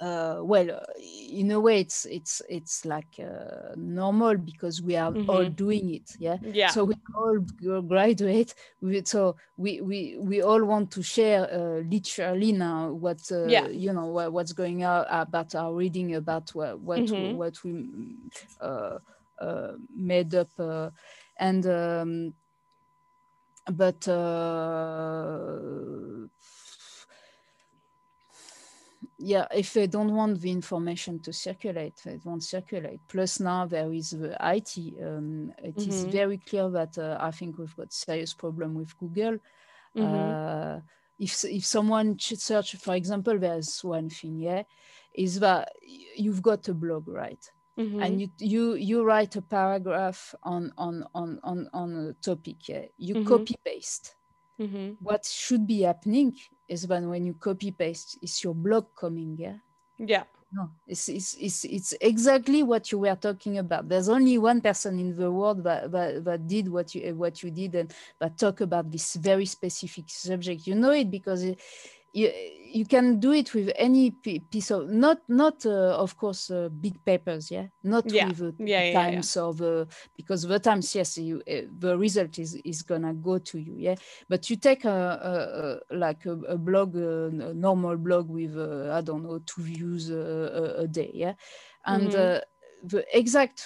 [0.02, 0.84] uh, well, uh,
[1.32, 5.30] in a way, it's it's it's like uh, normal because we are mm-hmm.
[5.30, 6.12] all doing it.
[6.20, 6.38] Yeah.
[6.42, 6.70] Yeah.
[6.70, 7.40] So we all
[7.82, 8.54] graduate.
[8.82, 13.68] We, so we we we all want to share uh, literally now what uh, yeah.
[13.68, 17.28] you know what, what's going on about our reading about what what mm-hmm.
[17.28, 17.90] we, what we
[18.60, 18.98] uh,
[19.40, 20.50] uh, made up
[21.40, 22.34] and um,
[23.72, 24.08] but
[29.26, 33.00] yeah, if they don't want the information to circulate, they won't circulate.
[33.08, 34.78] Plus now there is the IT.
[35.04, 35.90] Um, it mm-hmm.
[35.90, 39.40] is very clear that uh, I think we've got serious problem with Google.
[39.98, 40.06] Mm-hmm.
[40.06, 40.80] Uh,
[41.18, 44.62] if if someone search, for example, there's one thing, yeah,
[45.12, 45.72] is that
[46.16, 47.52] you've got a blog, right?
[47.80, 48.04] Mm-hmm.
[48.04, 52.86] And you you you write a paragraph on on on on on a topic, yeah.
[52.98, 53.28] You mm-hmm.
[53.28, 54.14] copy paste.
[54.60, 54.94] Mm-hmm.
[55.02, 56.36] What should be happening
[56.68, 59.58] is when when you copy paste, is your blog coming, yeah?
[59.98, 60.24] Yeah.
[60.52, 63.90] No, it's, it's, it's, it's exactly what you were talking about.
[63.90, 67.52] There's only one person in the world that, that, that did what you what you
[67.52, 70.66] did and that talk about this very specific subject.
[70.66, 71.60] You know it because it,
[72.16, 72.32] you,
[72.72, 77.04] you can do it with any piece of not not uh, of course uh, big
[77.04, 78.28] papers yeah not yeah.
[78.28, 79.44] with uh, yeah, times yeah.
[79.44, 79.86] of uh,
[80.16, 83.96] because the times yes you uh, the result is is gonna go to you yeah
[84.30, 88.94] but you take a, a, a like a, a blog a normal blog with uh,
[88.94, 91.34] i don't know two views a, a day yeah
[91.86, 92.40] and mm-hmm.
[92.88, 93.66] the exact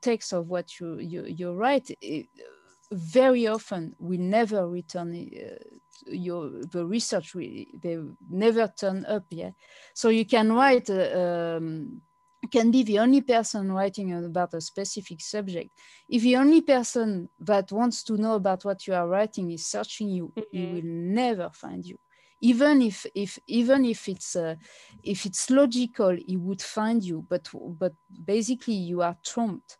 [0.00, 2.28] text of what you you, you write it,
[2.94, 5.28] very often will never return
[6.06, 7.98] your the research we, they
[8.30, 9.50] never turn up yeah?
[9.94, 12.00] So you can write uh, um,
[12.50, 15.70] can be the only person writing about a specific subject.
[16.08, 20.08] If the only person that wants to know about what you are writing is searching
[20.08, 20.56] you mm-hmm.
[20.56, 21.98] he will never find you.
[22.40, 24.56] Even if if even if it's uh,
[25.02, 29.78] if it's logical he would find you but but basically you are trumped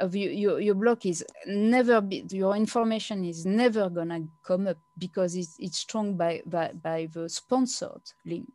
[0.00, 4.78] of your, your, your blog is never be, your information is never gonna come up
[4.98, 8.48] because it's, it's strong by, by, by the sponsored link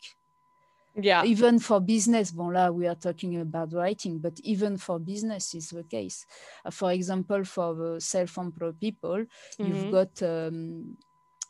[1.02, 5.54] yeah even for business bon là we are talking about writing but even for business
[5.54, 6.26] is the case
[6.66, 9.26] uh, for example for the self-employed people
[9.60, 9.66] mm-hmm.
[9.66, 10.98] you've got um,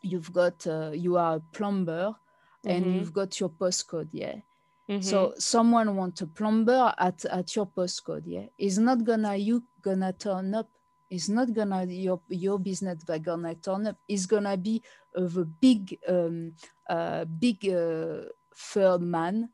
[0.02, 2.70] you've got uh, you are a plumber mm-hmm.
[2.70, 4.36] and you've got your postcode yeah
[4.90, 5.26] Mm-hmm.
[5.26, 10.14] So someone wants a plumber at, at your postcode, yeah, is not gonna you gonna
[10.14, 10.70] turn up
[11.10, 13.98] It's not gonna your your business that gonna turn up.
[14.08, 14.82] It's gonna be
[15.14, 16.56] of a big um,
[16.90, 18.24] uh, big uh,
[18.56, 19.50] third man,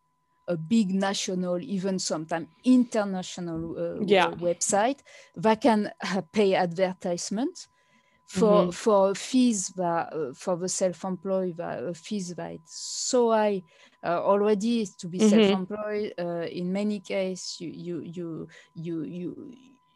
[0.47, 4.34] a big national, even sometimes international uh, Yeah.
[4.47, 5.01] website
[5.36, 7.67] that can uh, pay advertisement
[8.25, 8.71] for Mhm.
[8.71, 12.75] for fees that uh, for the self-employed that, uh, fees that it's
[13.09, 13.63] so high
[14.04, 15.58] uh, already to be Mhm.
[15.60, 19.52] self-employed uh, in many cases you you you you you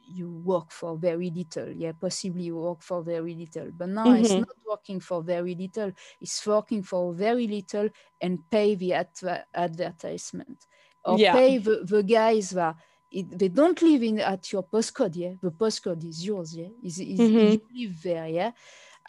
[0.08, 4.36] you work for very little yeah possibly you work for very little but now it's
[4.36, 4.46] Mhm.
[4.46, 5.92] not working for very little
[6.22, 7.90] it's working for very little
[8.22, 10.66] and pay the adver- advertisement
[11.04, 11.32] or Yeah.
[11.32, 12.76] pay the, the guys that
[13.12, 17.00] it, they don't live in at your postcode yeah the postcode is yours yeah is,
[17.00, 17.60] is Mhm.
[17.60, 18.52] you live there yeah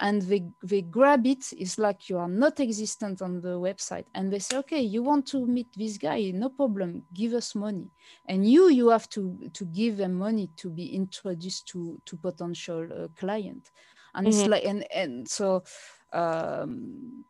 [0.00, 1.44] and they they grab it.
[1.56, 4.06] It's like you are not existent on the website.
[4.14, 6.30] And they say okay you want to meet this guy?
[6.34, 7.04] No problem.
[7.12, 7.90] Give us money.
[8.26, 12.88] And you you have to to give them money to be introduced to to potential
[12.92, 13.70] uh, client.
[14.14, 14.46] And it's Mhm.
[14.46, 15.62] like and and so
[16.12, 17.24] um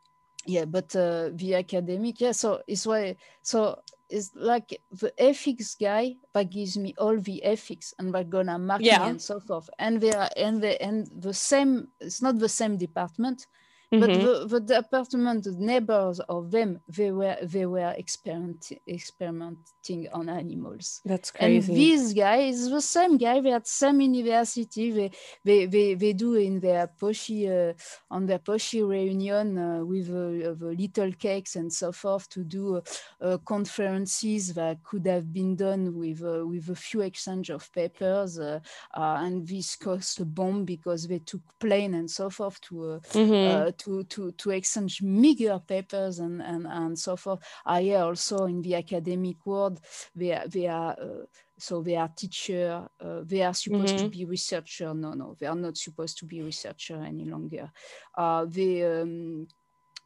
[0.47, 3.78] yeah but uh, the academic yeah so it's why so
[4.09, 8.86] it's like the ethics guy that gives me all the ethics and we're gonna marketing
[8.86, 9.09] Yeah.
[9.11, 12.76] and so forth and they are and they and the same it's not the same
[12.76, 13.47] department
[13.95, 14.22] but Mhm.
[14.22, 21.03] the, the department the neighbors of them they were they were experiment, experimenting on animals
[21.05, 21.74] That's and crazy.
[21.74, 25.11] this guy is the same guy they at same university they
[25.45, 27.72] they they, they do in their poshy uh,
[28.11, 32.76] on their poshy reunion uh, with uh, the little cakes and so forth to do
[32.76, 32.80] uh,
[33.20, 38.39] uh, conferences that could have been done with uh, with a few exchange of papers
[38.39, 38.59] uh,
[38.97, 43.01] uh, and this cost a bomb because they took plane and so forth to uh,
[43.14, 43.66] Mhm.
[43.66, 47.41] uh, to, to, to exchange meager papers and, and, and so forth.
[47.64, 49.81] I hear also in the academic world,
[50.14, 51.24] they are, they are uh,
[51.59, 54.11] so they are teacher, uh, they are supposed to Mhm.
[54.11, 54.93] be researcher.
[54.95, 57.70] No, no, they are not supposed to be researcher any longer.
[58.16, 59.47] Uh, they, um,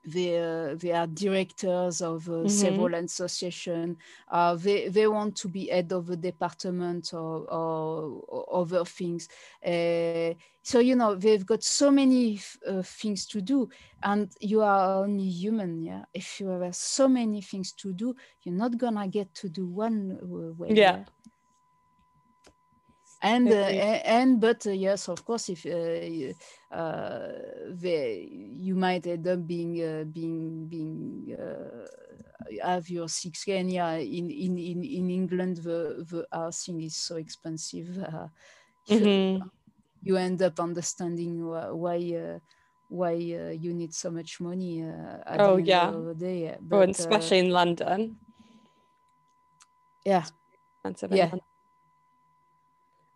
[0.05, 2.49] they, uh, they are directors of uh, Mhm.
[2.49, 3.97] several associations.
[4.31, 9.29] Uh, they, they want to be head of a department or, or, or other things.
[9.65, 12.33] Uh, so you know they've got so many
[12.67, 13.69] uh, things to do
[14.03, 18.55] and you are only human yeah if you have so many things to do you're
[18.55, 21.05] not gonna get to do one uh, way Yeah.
[23.23, 25.71] And uh, and but uh, yes of course if uh,
[26.07, 26.35] you-
[26.71, 27.29] uh,
[27.71, 31.87] they, you might end up being uh, being being uh,
[32.65, 38.29] have your six in, in in in England the the housing is so expensive uh,
[38.89, 39.51] Mhm.
[40.03, 42.39] you end up understanding wh- why uh,
[42.89, 45.97] why uh, you need so much money uh, at Oh, the yeah.
[46.19, 46.57] day.
[46.73, 48.19] Oh, and But, uh, especially in London.
[50.05, 50.27] yeah,
[50.85, 51.33] Expensive Yeah.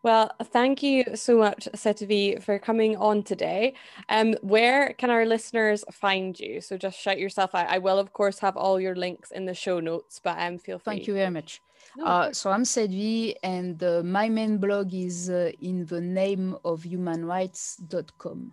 [0.05, 3.73] Well, thank you so much, Setavi, for coming on today.
[4.11, 6.61] Um, where can our listeners find you?
[6.61, 7.71] So just shout yourself out.
[7.71, 10.79] I will, of course, have all your links in the show notes, but um, feel
[10.79, 10.97] free.
[10.97, 11.63] thank you very much.
[11.97, 16.55] No, Uh, so I'm Sedvi, and uh, my main blog is uh, in the name
[16.67, 18.53] of humanrights.com.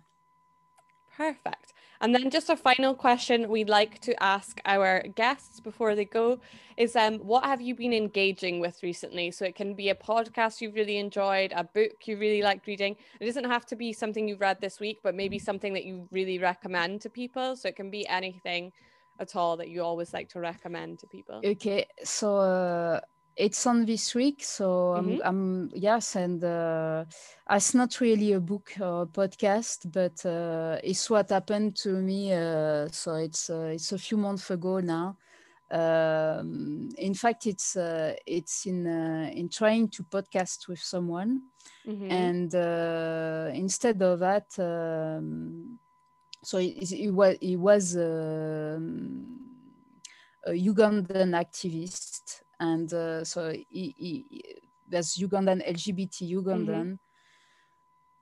[1.18, 1.74] Perfect.
[2.02, 6.40] And then just a final question we'd like to ask our guests before they go
[6.76, 9.30] is um what have you been engaging with recently?
[9.30, 12.96] So it can be a podcast you've really enjoyed, a book you really liked reading.
[13.20, 16.08] It doesn't have to be something you've read this week, but maybe something that you
[16.10, 17.54] really recommend to people.
[17.54, 18.72] So it can be anything
[19.20, 21.40] at all that you always like to recommend to people.
[21.44, 23.00] Okay, so
[23.36, 24.42] it's on this week.
[24.42, 25.22] So I'm, Mhm.
[25.22, 27.04] I'm yes, and uh,
[27.50, 32.32] it's not really a book or a podcast, but uh, it's what happened to me.
[32.32, 35.16] Uh, so it's uh, it's a few months ago now.
[35.70, 41.42] Um, in fact, it's uh, it's in uh, in trying to podcast with someone,
[41.84, 42.30] Mhm.
[42.30, 44.48] and uh, instead of that.
[44.58, 45.78] Um,
[46.42, 49.26] so it, it was it was um,
[50.46, 54.44] a Ugandan activist, and uh, so he, he,
[54.88, 56.98] there's Ugandan LGBT Ugandan.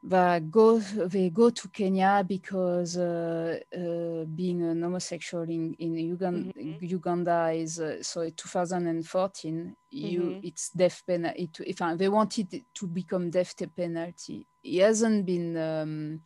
[0.02, 6.52] That go they go to Kenya because uh, uh, being an homosexual in, in Uganda,
[6.80, 10.38] Uganda is uh, so 2014 you Mhm.
[10.42, 11.42] it's death penalty.
[11.42, 16.20] It, if they wanted to become death penalty, it hasn't been um,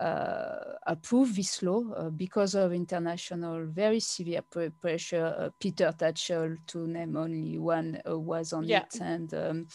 [0.00, 5.34] uh, approved this law uh, because of international very severe pre- pressure.
[5.38, 8.82] Uh, Peter Tatchell, to name only one, was on Yeah.
[8.82, 9.66] it, and um,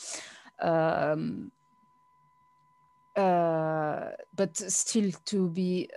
[0.59, 1.51] um,
[3.15, 5.89] uh, but still to be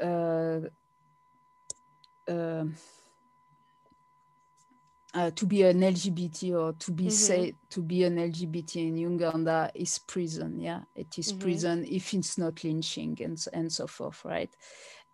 [5.15, 7.11] uh, to be an LGBT or to be Mhm.
[7.11, 10.61] say to be an LGBT in Uganda is prison.
[10.61, 11.39] Yeah, it is Mhm.
[11.41, 14.55] prison if it's not lynching and so, and so forth, right?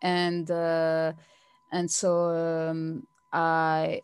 [0.03, 1.13] And uh,
[1.73, 2.31] and so
[2.71, 4.03] um, I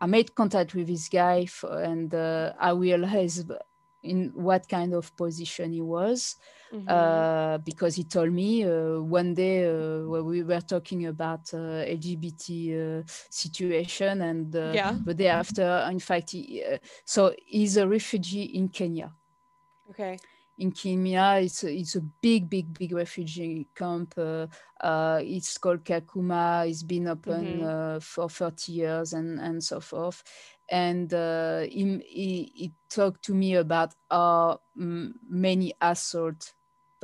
[0.00, 3.50] I made contact with this guy for, and uh, I realized
[4.02, 6.36] in what kind of position he was
[6.74, 7.28] Mhm.
[7.28, 11.58] uh, because he told me uh, one day uh, when we were talking about uh,
[11.86, 14.98] LGBT uh, situation, and uh, Yeah.
[15.04, 19.12] the day after, in fact, he, uh, so he's a refugee in Kenya.
[19.90, 20.20] okay.
[20.58, 24.14] In Kenya, it's a, it's a big, big, big refugee camp.
[24.16, 24.46] Uh,
[24.80, 26.68] uh, it's called Kakuma.
[26.68, 27.62] It's been open Mhm.
[27.62, 30.22] uh, for 30 years and, and so forth.
[30.70, 36.54] And uh, he, he, he talked to me about how many assault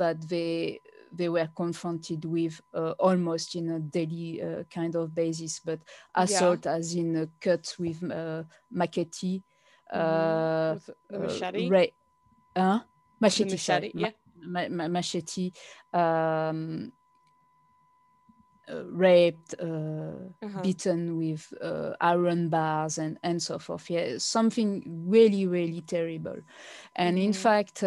[0.01, 0.81] that they
[1.13, 5.79] they were confronted with uh, almost in a daily uh, kind of basis, but
[6.17, 6.25] Yeah.
[6.25, 9.43] assault as in a cut with uh, machete,
[9.95, 10.45] Mhm.
[10.63, 11.67] uh, With uh, machete.
[11.69, 11.95] ra-
[12.57, 12.79] huh?
[13.35, 13.91] The machete, machete.
[13.95, 14.11] Yeah.
[14.35, 15.51] ma- ma- machete,
[15.93, 16.91] um,
[18.71, 20.61] uh, raped, uh, Uh-huh.
[20.61, 23.89] beaten with uh, iron bars, and, and so forth.
[23.89, 26.37] Yeah, something really, really terrible.
[26.95, 27.33] And in Mhm.
[27.33, 27.83] fact,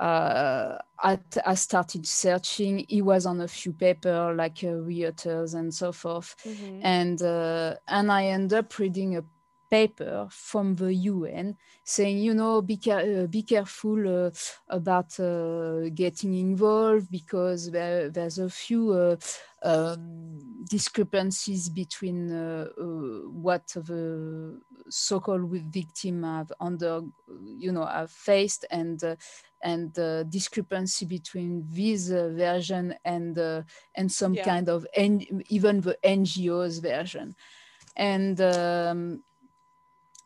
[0.00, 2.86] uh, I, I started searching.
[2.88, 6.80] He was on a few papers like uh, Reuters and so forth Mhm.
[6.82, 9.24] and uh, and I end up reading a
[9.70, 14.30] paper from the UN saying, you know, be care- uh, be careful uh,
[14.68, 19.16] about uh, getting involved because there, there's a few uh,
[19.62, 22.82] um, discrepancies between uh, uh,
[23.30, 27.02] what the so-called victim have under,
[27.44, 29.02] you know, have faced and.
[29.62, 33.62] And the discrepancy between this uh, version and uh,
[33.94, 34.44] and some Yeah.
[34.50, 37.34] kind of even the NGO's version,
[37.96, 39.22] and um,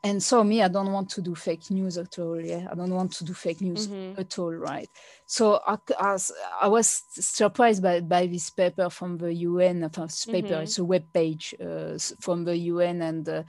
[0.05, 2.39] and so me, I don't want to do fake news at all.
[2.41, 4.19] Yeah, I don't want to do fake news Mhm.
[4.19, 4.91] at all, right?
[5.27, 9.83] So I was surprised by, by this paper from the UN.
[9.85, 10.63] uh, this paper, Mhm.
[10.63, 13.43] it's a web page uh, from the UN, and uh,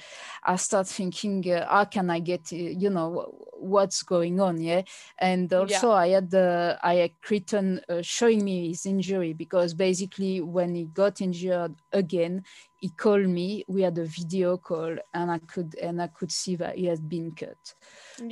[0.43, 4.61] I start thinking, uh, how can I get, uh, you know, what's going on?
[4.61, 4.83] Yeah,
[5.17, 10.39] and also I had the I had Chriton uh, showing me his injury because basically
[10.41, 12.43] when he got injured again,
[12.85, 13.63] he called me.
[13.67, 17.03] We had a video call, and I could and I could see that he had
[17.09, 17.63] been cut.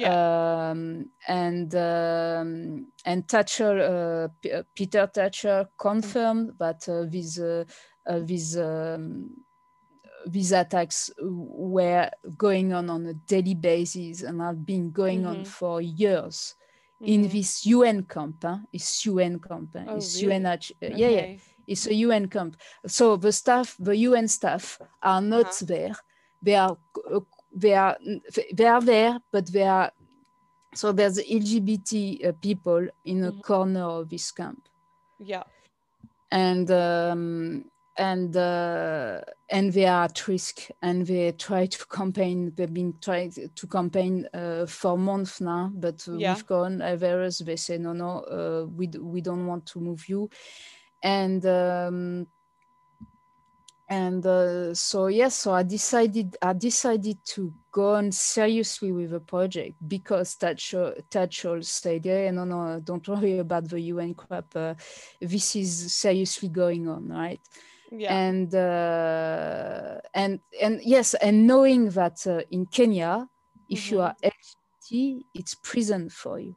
[0.01, 0.70] Yeah.
[0.70, 7.64] Um, and um, and Tatchell, uh, uh, Peter Tatchell confirmed that uh, these uh,
[8.06, 9.30] uh, these um,
[10.28, 15.47] these attacks were going on on a daily basis and have been going on Mhm.
[15.47, 16.56] for years
[17.06, 17.32] in Mhm.
[17.32, 18.38] this UN camp.
[18.43, 18.60] Huh?
[18.72, 19.70] It's UN camp.
[19.74, 19.86] Huh?
[19.88, 20.36] Oh, it's really?
[20.36, 20.72] UNH.
[20.84, 21.26] uh, Yeah, yeah.
[21.68, 22.55] It's a UN camp.
[22.88, 25.66] So the staff, the UN staff, are not Uh-huh.
[25.66, 25.95] there.
[26.41, 26.78] They are
[27.55, 27.97] they are
[28.53, 29.91] they are there, but they are
[30.76, 33.41] so there's LGBT uh, people in a Mhm.
[33.41, 34.68] corner of this camp,
[35.20, 35.43] Yeah.
[36.32, 42.51] and um, and uh, and they are at risk, and they try to campaign.
[42.55, 46.34] They've been trying to campaign uh, for months now, but uh, Yeah.
[46.34, 50.30] with coronavirus, they say no, no, uh, we we don't want to move you,
[51.04, 51.45] and.
[51.45, 52.28] Um,
[53.89, 59.20] and uh, so yes so i decided i decided to go on seriously with the
[59.20, 64.74] project because Tatchell, Tatchell said yeah no no don't worry about the un crap uh,
[65.22, 67.41] this is seriously going on right
[67.91, 68.14] Yeah.
[68.16, 73.28] and uh, and and yes and knowing that uh, in kenya
[73.70, 74.01] if you Mhm.
[74.01, 76.56] are lgbt it's prison for you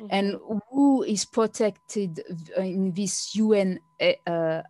[0.00, 0.08] Mhm.
[0.10, 0.36] and
[0.70, 2.22] who is protected
[2.56, 4.62] in this UN uh,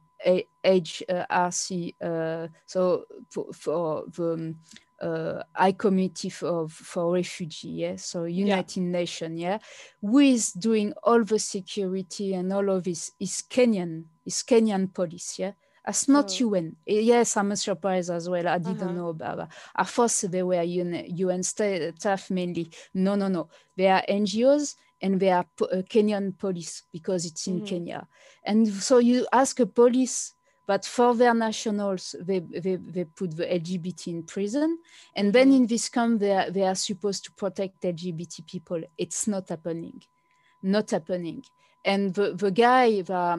[0.64, 1.94] HRC?
[2.00, 4.56] Uh, so for, for the um,
[5.00, 7.96] uh, High Committee for for Refugee, yeah.
[7.96, 9.58] So United Nations, yeah,
[10.00, 15.38] who is doing all the security and all of this is Kenyan, is Kenyan police,
[15.38, 15.52] yeah.
[15.84, 16.46] That's not Oh.
[16.46, 16.76] UN.
[16.86, 18.48] Yes, I'm surprised as well.
[18.48, 18.92] I didn't Uh-huh.
[18.92, 19.48] know about that.
[19.76, 22.70] At first, they were UN, UN staff mainly.
[22.94, 23.48] No, no, no.
[23.76, 27.66] They are NGOs and they are po- uh, Kenyan police because it's in Mhm.
[27.66, 28.08] Kenya.
[28.44, 30.34] And so you ask a police,
[30.66, 34.78] but for their nationals, they, they, they put the LGBT in prison.
[35.14, 35.56] And then Mhm.
[35.56, 38.80] in this camp, they are, they are supposed to protect LGBT people.
[38.96, 40.02] It's not happening.
[40.62, 41.44] Not happening.
[41.84, 43.38] And the, the guy that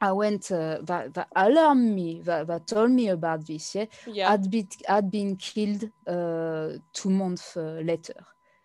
[0.00, 4.30] I went, uh, that, that alarmed me, that, that told me about this, yeah, Yeah.
[4.30, 8.14] had been had been killed uh, two months uh, later.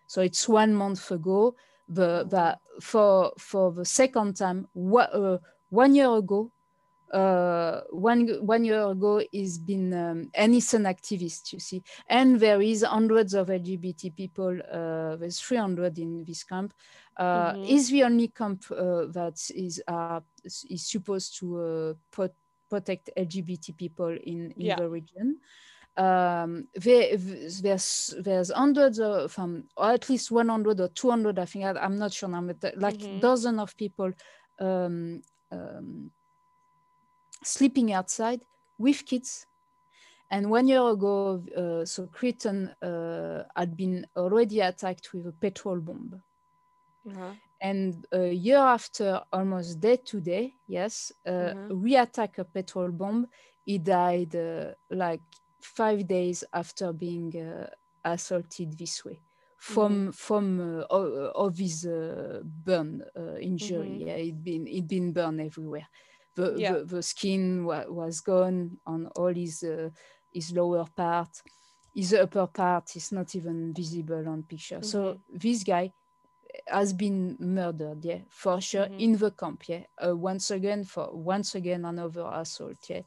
[0.06, 1.54] So it's one month ago.
[1.92, 5.38] The, the for for the second time, uh,
[5.70, 6.52] one year ago,
[7.12, 12.60] uh, one one year ago he's been um, an an activist you see and there
[12.60, 16.72] is hundreds of lgbt people uh, there's 300 in this camp
[17.16, 17.64] uh, mm-hmm.
[17.64, 22.34] is the only camp uh, that is uh, is supposed to uh, pot-
[22.68, 24.76] protect lgbt people in, in yeah.
[24.76, 25.38] the region
[25.96, 31.64] um, there, there's there's hundreds of um, or at least 100 or 200 i think
[31.64, 33.18] I, am not sure now but like mm-hmm.
[33.18, 34.12] dozen of people
[34.60, 36.10] um, um,
[37.42, 38.40] sleeping outside
[38.78, 39.46] with kids.
[40.30, 45.80] And one year ago, uh, so Chriton uh, had been already attacked with a petrol
[45.80, 46.22] bomb.
[47.08, 47.32] Uh-huh.
[47.60, 51.74] And a year after, almost day to day, yes, uh, uh-huh.
[51.74, 53.26] we attack a petrol bomb.
[53.66, 55.20] He died uh, like
[55.60, 57.66] five days after being uh,
[58.04, 59.20] assaulted this way
[59.56, 60.10] from mm-hmm.
[60.10, 63.88] from uh, of his uh, burn uh, injury.
[63.88, 64.08] Mm-hmm.
[64.08, 65.88] Yeah, it been it been burned everywhere
[66.34, 66.72] the, yeah.
[66.72, 69.90] the, the, skin wa was gone on all his uh,
[70.32, 71.28] his lower part
[71.94, 74.90] his upper part is not even visible on picture mm -hmm.
[74.92, 75.38] so mm-hmm.
[75.38, 75.92] this guy
[76.66, 79.00] has been murdered yeah for sure mm -hmm.
[79.00, 83.04] in the camp yeah uh, once again for once again another assault yeah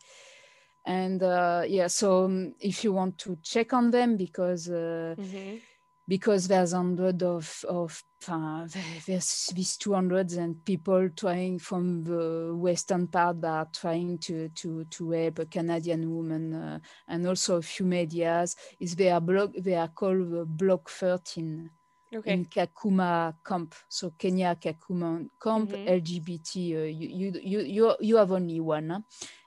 [0.85, 5.59] and uh, yeah so um, if you want to check on them because mm -hmm
[6.07, 8.67] because there's hundred of of uh,
[9.05, 14.85] there's these 200 and people trying from the western part that are trying to to
[14.85, 18.55] to help a Canadian woman uh, and also a few medias.
[18.79, 21.69] Is they are block they are called the block 13
[22.15, 22.33] okay.
[22.33, 25.87] in Kakuma camp so Kenya Kakuma camp mm-hmm.
[25.87, 27.07] LGBT uh, you,
[27.41, 28.99] you you you have only one huh?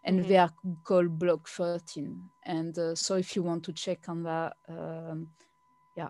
[0.05, 0.29] and mm-hmm.
[0.29, 0.53] they are
[0.85, 5.29] called block 13 and uh, so if you want to check on that um,
[5.97, 6.09] yeah.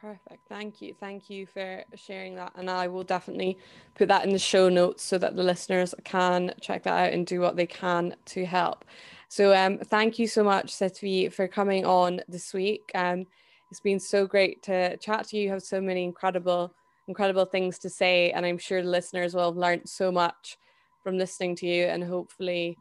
[0.00, 0.48] Perfect.
[0.48, 0.94] Thank you.
[0.98, 2.52] Thank you for sharing that.
[2.56, 3.56] And I will definitely
[3.94, 7.24] put that in the show notes so that the listeners can check that out and
[7.24, 8.84] do what they can to help.
[9.28, 12.90] So um thank you so much, Setvi, for coming on this week.
[12.94, 13.26] Um
[13.72, 15.44] it's been so great to chat to you.
[15.44, 16.74] You have so many incredible,
[17.08, 18.30] incredible things to say.
[18.32, 20.58] And I'm sure the listeners will have learned so much
[21.02, 22.76] from listening to you and hopefully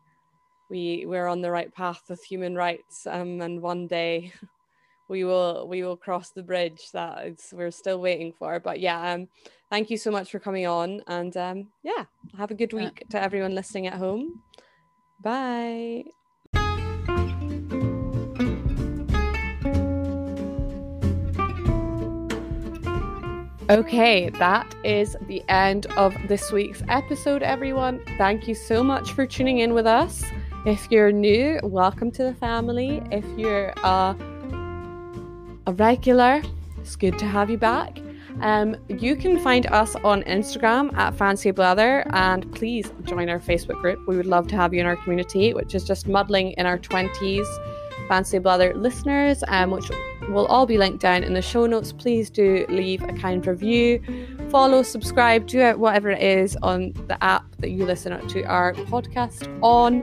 [0.70, 4.34] we we're on the right path with human rights um, and one day
[5.08, 8.60] we will we will cross the bridge that it's, we're still waiting for.
[8.60, 9.30] But yeah, um,
[9.70, 12.04] thank you so much for coming on, and um, yeah,
[12.38, 14.42] have a good week to everyone listening at home.
[15.22, 16.04] Bye.
[23.72, 28.02] Okay, that is the end of this week's episode, everyone.
[28.18, 30.26] Thank you so much for tuning in with us.
[30.66, 33.02] If you're new, welcome to the family.
[33.12, 34.14] If you're uh,
[35.68, 36.42] a regular.
[36.82, 38.00] It's good to have you back.
[38.42, 43.80] Um, you can find us on Instagram at Fancy Blether and please join our Facebook
[43.80, 44.06] group.
[44.06, 46.78] We would love to have you in our community, which is just muddling in our
[46.78, 47.48] 20s
[48.10, 49.90] Fancy Blether listeners, um, which
[50.32, 51.92] will all be linked down in the show notes.
[51.92, 54.02] Please do leave a kind review,
[54.50, 59.48] follow, subscribe, do whatever it is on the app that you listen to our podcast
[59.62, 60.02] on.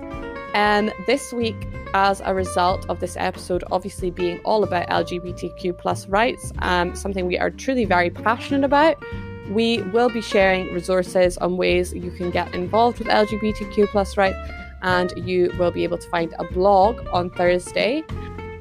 [0.55, 1.57] And this week,
[1.95, 7.27] as a result of this episode obviously being all about LGBTQ plus rights, um, something
[7.27, 9.03] we are truly very passionate about,
[9.51, 14.37] we will be sharing resources on ways you can get involved with LGBTQ plus rights,
[14.83, 18.05] and you will be able to find a blog on Thursday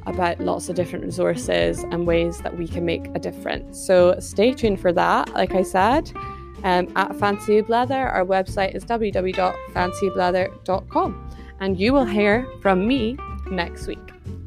[0.07, 3.79] about lots of different resources and ways that we can make a difference.
[3.85, 5.31] So stay tuned for that.
[5.33, 6.11] Like I said,
[6.63, 13.17] um, at Fancy Blether, our website is www.fancyablether.com and you will hear from me
[13.51, 13.99] next week.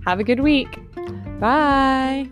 [0.07, 0.79] Have a good week.
[1.39, 2.27] Bye.